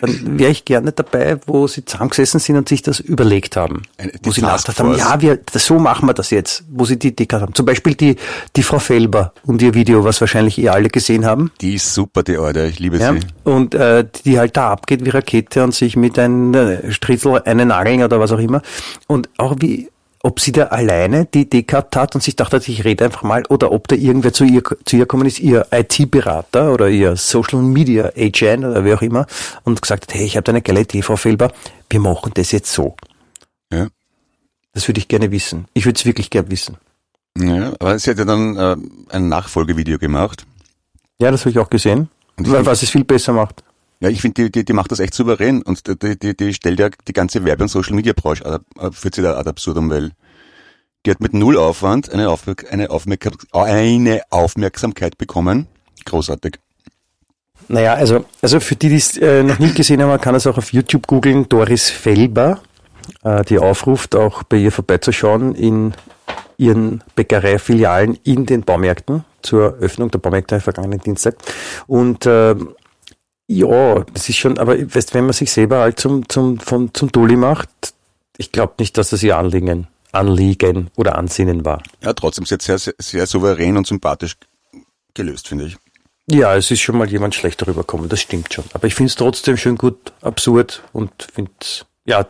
[0.00, 3.82] Dann wäre ich gerne dabei, wo sie zusammengesessen sind und sich das überlegt haben.
[3.98, 6.64] Eine- wo sie nachgedacht haben, ja, wir, so machen wir das jetzt.
[6.70, 7.52] Wo sie die Idee haben.
[7.54, 8.16] Zum Beispiel die,
[8.56, 11.50] die Frau Felber und ihr Video, was wahrscheinlich ihr alle gesehen haben.
[11.60, 13.20] Die ist super, die Alte, ich liebe Ja, sie.
[13.44, 17.68] und äh, die halt da abgeht wie Rakete und sich mit einem äh, Stritzel einen
[17.68, 18.62] Nageln oder was auch immer.
[19.06, 19.88] Und auch wie,
[20.22, 23.44] ob sie da alleine die Idee gehabt hat und sich dachte, ich rede einfach mal,
[23.48, 27.60] oder ob da irgendwer zu ihr, zu ihr gekommen ist, ihr IT-Berater oder ihr Social
[27.62, 29.26] Media Agent oder wie auch immer,
[29.64, 31.52] und gesagt hat, hey, ich habe da eine geile Idee, Frau Felber,
[31.90, 32.96] wir machen das jetzt so.
[33.72, 33.88] Ja.
[34.72, 35.66] Das würde ich gerne wissen.
[35.74, 36.76] Ich würde es wirklich gerne wissen.
[37.38, 38.76] Ja, aber sie hat ja dann äh,
[39.10, 40.46] ein Nachfolgevideo gemacht.
[41.20, 42.08] Ja, das habe ich auch gesehen.
[42.36, 43.62] Weil- Was es viel besser macht.
[44.00, 46.78] Ja, ich finde, die, die, die macht das echt souverän und die, die, die stellt
[46.80, 50.10] ja die ganze Werbe- und Social-Media-Branche, äh, führt sie da ad absurdum, weil
[51.06, 55.68] die hat mit null Aufwand eine, Aufmerk eine, Aufmerk eine Aufmerksamkeit bekommen.
[56.04, 56.58] Großartig.
[57.68, 60.46] Naja, also, also für die, die es äh, noch nicht gesehen haben, man kann es
[60.46, 62.60] auch auf YouTube googeln, Doris Felber,
[63.22, 65.94] äh, die aufruft, auch bei ihr vorbeizuschauen in
[66.58, 71.36] ihren Bäckereifilialen in den Baumärkten zur Öffnung der Baumärkte vergangenen Dienstag.
[71.86, 72.56] Und äh,
[73.46, 77.12] ja, das ist schon, aber weißt, wenn man sich selber halt zum, zum, von, zum
[77.12, 77.68] Dulli macht,
[78.36, 81.82] ich glaube nicht, dass das ihr Anliegen, Anliegen oder Ansinnen war.
[82.02, 84.36] Ja, trotzdem, sie hat sehr, sehr, sehr souverän und sympathisch
[85.12, 85.76] gelöst, finde ich.
[86.26, 88.64] Ja, es ist schon mal jemand schlecht rübergekommen, das stimmt schon.
[88.72, 91.52] Aber ich finde es trotzdem schön gut, absurd und finde
[92.06, 92.26] ja,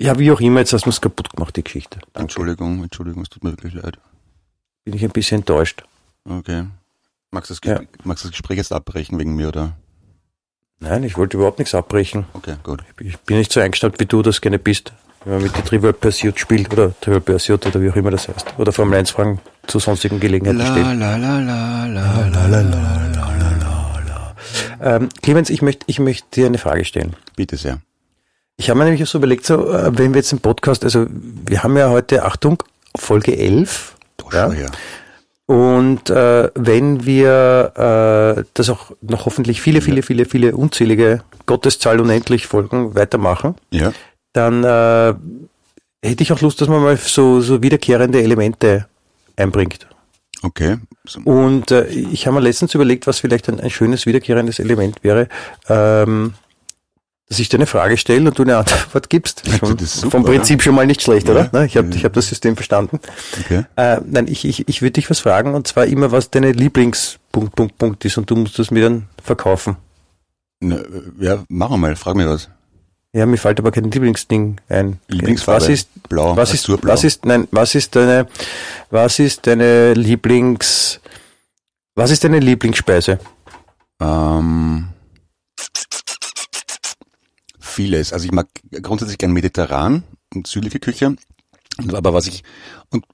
[0.00, 1.98] ja, wie auch immer, jetzt hast du es kaputt gemacht, die Geschichte.
[2.12, 2.20] Danke.
[2.20, 3.98] Entschuldigung, Entschuldigung, es tut mir wirklich leid.
[4.84, 5.82] Bin ich ein bisschen enttäuscht.
[6.28, 6.64] Okay.
[7.30, 7.78] Magst du das, Ja.
[7.78, 9.76] Gespräch, magst du das Gespräch jetzt abbrechen wegen mir, oder?
[10.80, 12.24] Nein, ich wollte überhaupt nichts abbrechen.
[12.32, 12.82] Okay, gut.
[13.00, 14.92] Ich bin nicht so eingestellt, wie du das gerne bist.
[15.24, 18.26] Wenn man mit der Trivial Pursuit spielt oder Trivial Pursuit oder wie auch immer das
[18.26, 18.54] heißt.
[18.58, 20.98] Oder Formel 1 Fragen zu sonstigen Gelegenheiten stellt.
[20.98, 23.10] la, la, la, la, la, la.
[24.82, 27.14] Ähm, Clemens, ich möchte, ich möchte dir eine Frage stellen.
[27.36, 27.82] Bitte sehr.
[28.60, 31.62] Ich habe mir nämlich so überlegt, so, äh, wenn wir jetzt im Podcast, also wir
[31.62, 32.62] haben ja heute, Achtung,
[32.94, 33.96] Folge 11.
[34.18, 34.50] Du Ja.
[34.52, 34.70] her.
[35.46, 42.00] Und äh, wenn wir äh, das auch noch hoffentlich viele, viele, viele, viele unzählige Gotteszahl
[42.02, 43.94] unendlich Folgen weitermachen, Ja.
[44.34, 45.14] dann äh,
[46.06, 48.86] hätte ich auch Lust, dass man mal so, so wiederkehrende Elemente
[49.36, 49.86] einbringt.
[50.42, 50.76] Okay.
[51.24, 55.28] Und äh, ich habe mir letztens überlegt, was vielleicht ein, ein schönes wiederkehrendes Element wäre,
[55.70, 56.34] ähm,
[57.30, 59.44] dass ich dir eine Frage stelle und du eine Antwort gibst.
[59.60, 61.48] Schon, super, vom Prinzip schon mal nicht schlecht, oder?
[61.64, 62.98] Ich habe ich hab das System verstanden.
[63.44, 63.64] Okay.
[63.76, 67.54] Äh, nein, ich, ich, ich würde dich was fragen und zwar immer, was deine Lieblings-Punkt,
[67.54, 69.76] Punkt, Punkt ist und du musst das mir dann verkaufen.
[70.58, 70.80] Na,
[71.20, 72.48] ja, mach mal, frag mir was.
[73.12, 74.98] Ja, mir fällt aber kein Lieblingsding ein.
[75.06, 75.62] Lieblingsfarbe?
[75.62, 76.92] Was ist, Blau, was ist, Azurblau.
[76.92, 78.26] was ist, nein, was ist deine,
[78.90, 81.00] was ist deine Lieblings,
[81.94, 83.20] was ist deine Lieblingsspeise?
[84.00, 84.88] Ähm,
[87.70, 88.12] vieles.
[88.12, 88.48] Also ich mag
[88.82, 90.04] grundsätzlich gern mediterran
[90.34, 91.16] und südliche Küche.
[91.92, 92.42] Aber was ich
[92.90, 93.04] und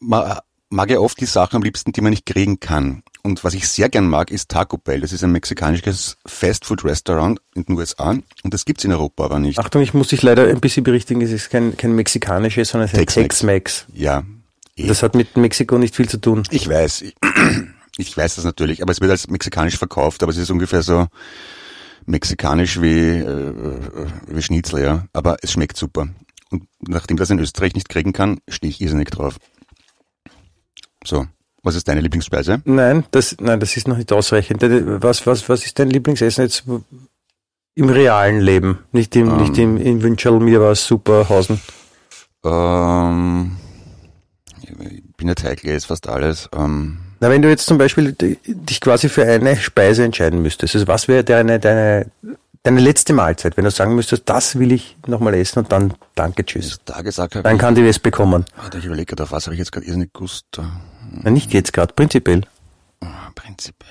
[0.00, 3.02] ma, mag ja oft die Sachen am liebsten, die man nicht kriegen kann.
[3.22, 5.00] Und was ich sehr gern mag, ist Taco Bell.
[5.00, 8.10] Das ist ein mexikanisches Fastfood-Restaurant in den USA.
[8.10, 9.58] Und das gibt's in Europa aber nicht.
[9.58, 12.92] Achtung, ich muss dich leider ein bisschen berichtigen, es ist kein, kein mexikanisches, sondern es
[12.92, 13.36] ist ein Tex-Mex.
[13.36, 13.86] Tex-Mex.
[13.94, 14.24] Ja.
[14.76, 14.86] eh.
[14.86, 16.42] Das hat mit Mexiko nicht viel zu tun.
[16.50, 17.14] Ich weiß, ich,
[17.96, 21.06] ich weiß das natürlich, aber es wird als mexikanisch verkauft, aber es ist ungefähr so
[22.06, 23.52] mexikanisch wie, äh,
[24.28, 25.06] wie Schnitzel, ja.
[25.12, 26.08] Aber es schmeckt super.
[26.50, 29.38] Und nachdem das in Österreich nicht kriegen kann, stehe ich irrsinnig drauf.
[31.04, 31.26] So,
[31.62, 32.62] was ist deine Lieblingsspeise?
[32.64, 34.62] Nein, das, nein, das ist noch nicht ausreichend.
[35.02, 36.64] Was, was, was ist dein Lieblingsessen jetzt
[37.74, 38.78] im realen Leben?
[38.92, 39.36] Nicht im, Ähm.
[39.38, 41.60] nicht im, in Wünschel, mir war es Superhausen.
[42.44, 43.56] Ähm,
[44.62, 46.48] ich bin ja Teigl, ist fast alles.
[46.54, 50.74] Ähm, Na, wenn du jetzt zum Beispiel di- dich quasi für eine Speise entscheiden müsstest,
[50.74, 52.10] also was wäre deine, deine,
[52.62, 56.44] deine letzte Mahlzeit, wenn du sagen müsstest, das will ich nochmal essen und dann danke,
[56.44, 56.80] tschüss.
[56.86, 58.44] habe Dann kann die es bekommen.
[58.56, 60.10] Warte, ich überlege gerade, auf was habe ich jetzt gerade irrsinnig.
[60.58, 60.62] Äh,
[61.22, 62.42] Na, nicht jetzt gerade, prinzipiell.
[63.34, 63.90] Prinzipiell.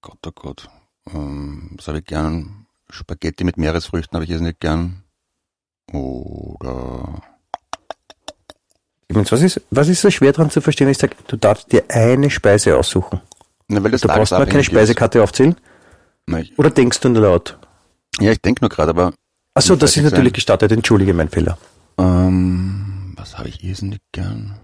[0.00, 0.68] Gott, oh Gott.
[1.12, 2.66] Ähm, was habe ich gern?
[2.90, 5.02] Spaghetti mit Meeresfrüchten habe ich irrsinnig gern.
[5.92, 7.20] Oder
[9.08, 10.88] Übrigens, was ist, was ist so schwer dran zu verstehen?
[10.88, 13.20] Ich sage, du darfst dir eine Speise aussuchen.
[13.68, 14.66] Na, weil das Du brauchst mal keine ist.
[14.66, 15.56] Speisekarte aufzählen.
[16.38, 17.58] Ich, Oder denkst du nur laut?
[18.20, 19.14] ja, ich denke nur gerade, aber
[19.54, 20.34] Achso, das ist fertig natürlich sein.
[20.34, 20.72] gestartet.
[20.72, 21.56] Entschuldige, mein Fehler.
[21.98, 24.58] ähm, was habe ich irrsinnig gern?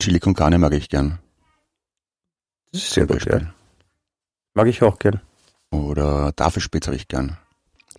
[0.00, 1.18] Chili con carne mag ich gern.
[2.72, 3.52] Das ist sehr gut, ja.
[4.54, 5.20] Mag ich auch gern.
[5.70, 7.36] Oder Tafelspitz habe ich gern.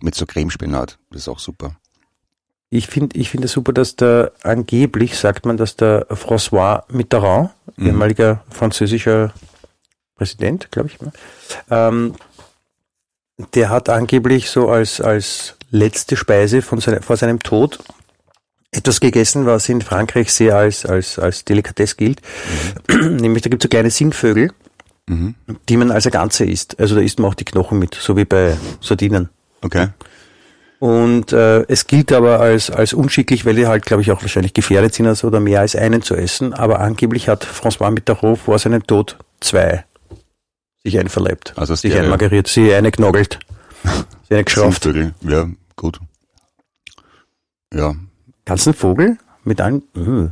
[0.00, 0.98] Mit so Cremespinat.
[1.10, 1.76] Das ist auch super.
[2.76, 7.50] Ich finde ich finde es super, dass der angeblich sagt man, dass der François Mitterrand,
[7.76, 7.86] Mhm.
[7.86, 9.32] ehemaliger französischer
[10.16, 10.98] Präsident, glaube ich,
[11.70, 12.14] ähm,
[13.54, 17.78] der hat angeblich so als, als letzte Speise von seine, vor seinem Tod
[18.72, 22.20] etwas gegessen, was in Frankreich sehr als, als, als Delikatesse gilt.
[22.88, 24.52] Nämlich da gibt es so kleine Singvögel,
[25.06, 25.34] Mhm.
[25.68, 26.80] die man als ein Ganze isst.
[26.80, 29.28] Also da isst man auch die Knochen mit, so wie bei Sardinen.
[29.62, 29.88] Okay.
[30.84, 34.52] Und äh, es gilt aber als, als unschicklich, weil die halt, glaube ich, auch wahrscheinlich
[34.52, 36.52] gefährdet sind, also oder mehr als einen zu essen.
[36.52, 39.86] Aber angeblich hat François Mitterrand vor seinem Tod zwei
[40.82, 41.54] sich einverleibt.
[41.56, 43.38] Also sich einmageriert, sie eine knoggelt,
[44.28, 44.86] sie eine geschrauft.
[45.22, 46.00] Ja, gut.
[47.72, 47.94] Ja.
[48.44, 49.84] Kannst du einen Vogel mit allen?
[49.96, 50.28] Uh.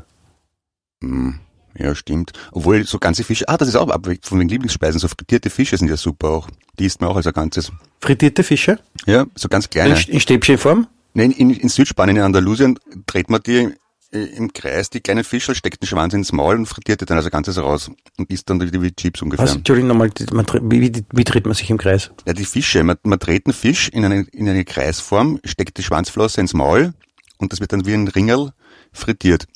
[1.01, 1.41] Mm,
[1.79, 2.33] Ja, stimmt.
[2.53, 5.77] Obwohl so ganze Fische, ah, das ist auch ab von den Lieblingsspeisen, so frittierte Fische
[5.77, 6.49] sind ja super auch.
[6.79, 7.73] Die isst man auch als ein ganzes.
[8.01, 9.95] Frittierte Fische Ja, so ganz kleine.
[9.95, 10.87] in, in Stäbchenform.
[11.15, 13.69] Nein, in, in Südspanien, in Andalusien, dreht man die
[14.13, 17.17] äh, im Kreis, die kleinen Fische, steckt den Schwanz ins Maul und frittiert die dann
[17.17, 19.45] als ein ganzes raus und isst dann wie, wie Chips ungefähr.
[19.45, 19.57] Was?
[19.57, 22.11] Entschuldigung nochmal, wie, wie, wie dreht man sich im Kreis?
[22.27, 25.83] Ja, die Fische, man, man dreht einen Fisch in eine, in eine Kreisform, steckt die
[25.83, 26.93] Schwanzflosse ins Maul
[27.39, 28.53] und das wird dann wie ein Ringel
[28.93, 29.47] frittiert.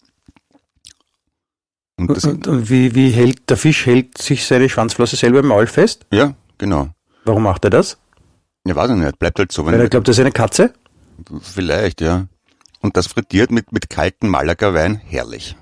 [1.99, 5.67] Und Und, und wie, wie hält der Fisch hält sich seine Schwanzflosse selber im Maul
[5.67, 6.07] fest?
[6.13, 6.89] ja, genau.
[7.25, 7.99] Warum macht er das?
[8.67, 9.65] Ja, weiß ich nicht, bleibt halt so.
[9.67, 10.73] Weil er Wenn, glaubt, das ist eine Katze?
[11.41, 12.27] vielleicht, ja.
[12.81, 15.57] Und das frittiert mit, mit kaltem Malaga-Wein, herrlich.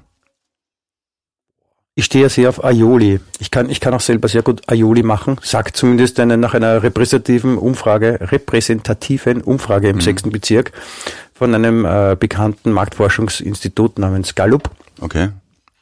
[1.95, 3.21] Ich stehe ja sehr auf Aioli.
[3.39, 6.83] Ich kann, ich kann auch selber sehr gut Aioli machen, sagt zumindest eine, nach einer
[6.83, 10.73] repräsentativen Umfrage, repräsentativen Umfrage im sechsten Bezirk
[11.35, 14.71] von einem äh, bekannten Marktforschungsinstitut namens Gallup.
[15.01, 15.29] Okay.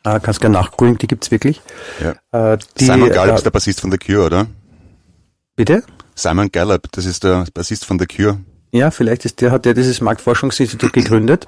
[0.04, 1.60] Äh, kannst gerne nachgucken, die gibt's wirklich.
[2.00, 2.52] Ja.
[2.52, 4.46] Äh, die, Simon Gallup äh, ist der Bassist von The Cure, oder?
[5.56, 5.82] bitte?
[6.14, 8.40] Simon Gallup, das ist der Bassist von The Cure.
[8.72, 11.46] Ja, vielleicht ist der, hat der dieses Marktforschungsinstitut gegründet.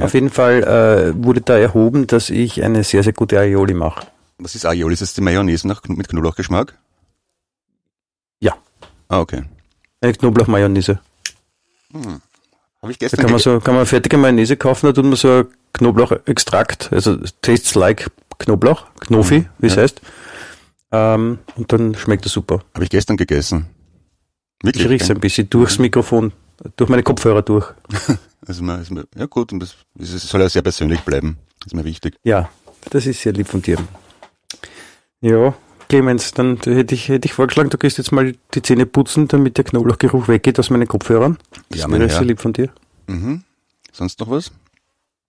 [0.00, 4.06] Auf jeden Fall äh, wurde da erhoben, dass ich eine sehr, sehr gute Aioli mache.
[4.38, 4.94] Was ist Aioli?
[4.94, 6.76] Ist das die Mayonnaise nach, mit Knoblauchgeschmack?
[8.40, 8.54] Ja.
[9.08, 9.44] Ah, okay.
[10.00, 10.98] Eine Knoblauchmayonnaise.
[12.84, 15.16] Habe ich Da gestern kann man so, kann man fertige Mayonnaise kaufen, da tut man
[15.16, 19.82] so Knoblauchextrakt, also es tastes like Knoblauch, Knofi, wie es ja.
[19.82, 20.02] heißt.
[20.92, 22.62] Ähm, und dann schmeckt es super.
[22.74, 23.70] Habe ich gestern gegessen.
[24.62, 24.84] Wirklich?
[24.84, 26.34] Ich riech's ein bisschen durchs Mikrofon,
[26.76, 27.66] durch meine Kopfhörer durch.
[28.46, 31.38] Also mir, ist mir, ja gut, und das, das soll ja sehr persönlich bleiben.
[31.60, 32.16] Das ist mir wichtig.
[32.24, 32.50] Ja,
[32.90, 33.78] das ist sehr lieb von dir.
[35.22, 35.54] Ja,
[35.94, 39.58] Clemens, dann hätte ich, hätte ich vorgeschlagen, du gehst jetzt mal die Zähne putzen, damit
[39.58, 41.38] der Knoblauchgeruch weggeht aus meinen Kopfhörern.
[41.68, 42.68] Das Ja, wäre sehr lieb von dir.
[43.06, 43.44] Mhm.
[43.92, 44.50] Sonst noch was?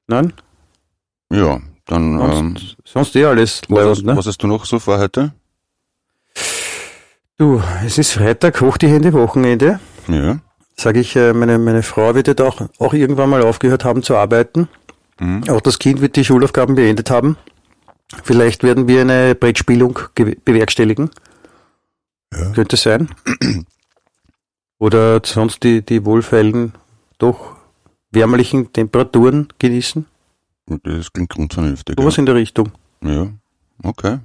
[0.08, 0.34] Nein?
[1.32, 4.18] Ja, dann Sonst, ähm, sonst eh alles was, hast, leibend, ne?
[4.18, 5.34] was hast du noch so vor heute?
[7.38, 9.80] Du, es ist Freitag, hoch die Hände, Wochenende.
[10.08, 10.40] Ja.
[10.76, 14.16] Sage ich, äh, meine, meine Frau wird ja auch, auch irgendwann mal aufgehört haben zu
[14.16, 14.68] arbeiten.
[15.20, 15.44] Mhm.
[15.48, 17.38] Auch das Kind wird die Schulaufgaben beendet haben.
[18.24, 21.10] Vielleicht werden wir eine Brettspielung ge- bewerkstelligen.
[22.34, 22.52] Ja.
[22.52, 23.10] Könnte sein.
[24.78, 26.74] Oder sonst die, die wohlfeilen,
[27.18, 27.56] doch
[28.12, 30.06] wärmerlichen Temperaturen genießen.
[30.84, 31.96] Das klingt grundvernünftig.
[32.00, 32.20] Sowas Ja.
[32.22, 32.72] in der Richtung.
[33.02, 33.28] ja,
[33.84, 34.20] okay.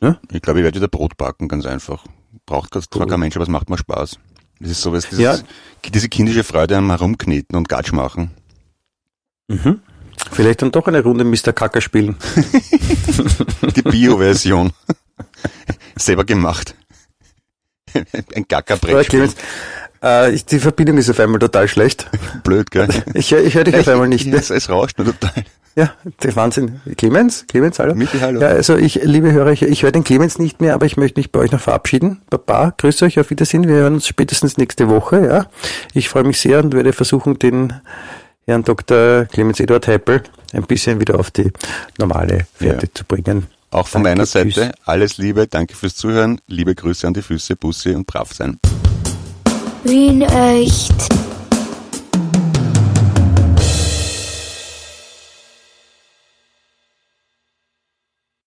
[0.00, 0.18] Ja?
[0.30, 2.04] Ich glaube, ich werde wieder Brot backen, ganz einfach.
[2.46, 3.08] Braucht gar Brot.
[3.08, 4.18] kein Mensch, aber es macht mir Spaß.
[4.60, 5.36] Das ist sowas, dieses, Ja.
[5.92, 8.30] diese kindische Freude am Herumkneten und Gatsch machen.
[9.48, 9.80] Mhm.
[10.32, 11.52] Vielleicht dann doch eine Runde Mr.
[11.52, 12.16] Kacker spielen.
[13.76, 14.72] Die Bio-Version.
[15.96, 16.74] Selber gemacht.
[17.94, 18.46] Ein.
[19.08, 19.36] Clemens,
[20.00, 22.10] äh, die Verbindung ist auf einmal total schlecht.
[22.42, 22.88] Blöd, gell?
[23.14, 24.26] Ich, ich höre dich auf einmal nicht.
[24.26, 25.44] Es, es rauscht nur total.
[25.76, 26.80] Ja, der Wahnsinn.
[26.96, 27.46] Clemens?
[27.48, 27.94] Clemens, hallo?
[27.94, 28.40] Michi, hallo.
[28.40, 31.18] Ja, also ich, liebe Hörer, ich, ich höre den Clemens nicht mehr, aber ich möchte
[31.18, 32.20] mich bei euch noch verabschieden.
[32.30, 33.66] Baba, grüße euch, auf Wiedersehen.
[33.66, 35.46] Wir hören uns spätestens nächste Woche, ja.
[35.94, 37.72] Ich freue mich sehr und werde versuchen, den
[38.46, 39.24] Herrn Dr.
[39.26, 40.22] Clemens Eduard Heppel
[40.52, 41.50] ein bisschen wieder auf die
[41.98, 42.92] normale Fährte Ja.
[42.94, 43.46] zu bringen.
[43.70, 44.70] Auch von Danke, meiner Seite tschüss.
[44.84, 48.58] alles Liebe, danke fürs Zuhören, liebe Grüße an die Füße, Bussi und brav sein.
[49.82, 50.94] Wien echt.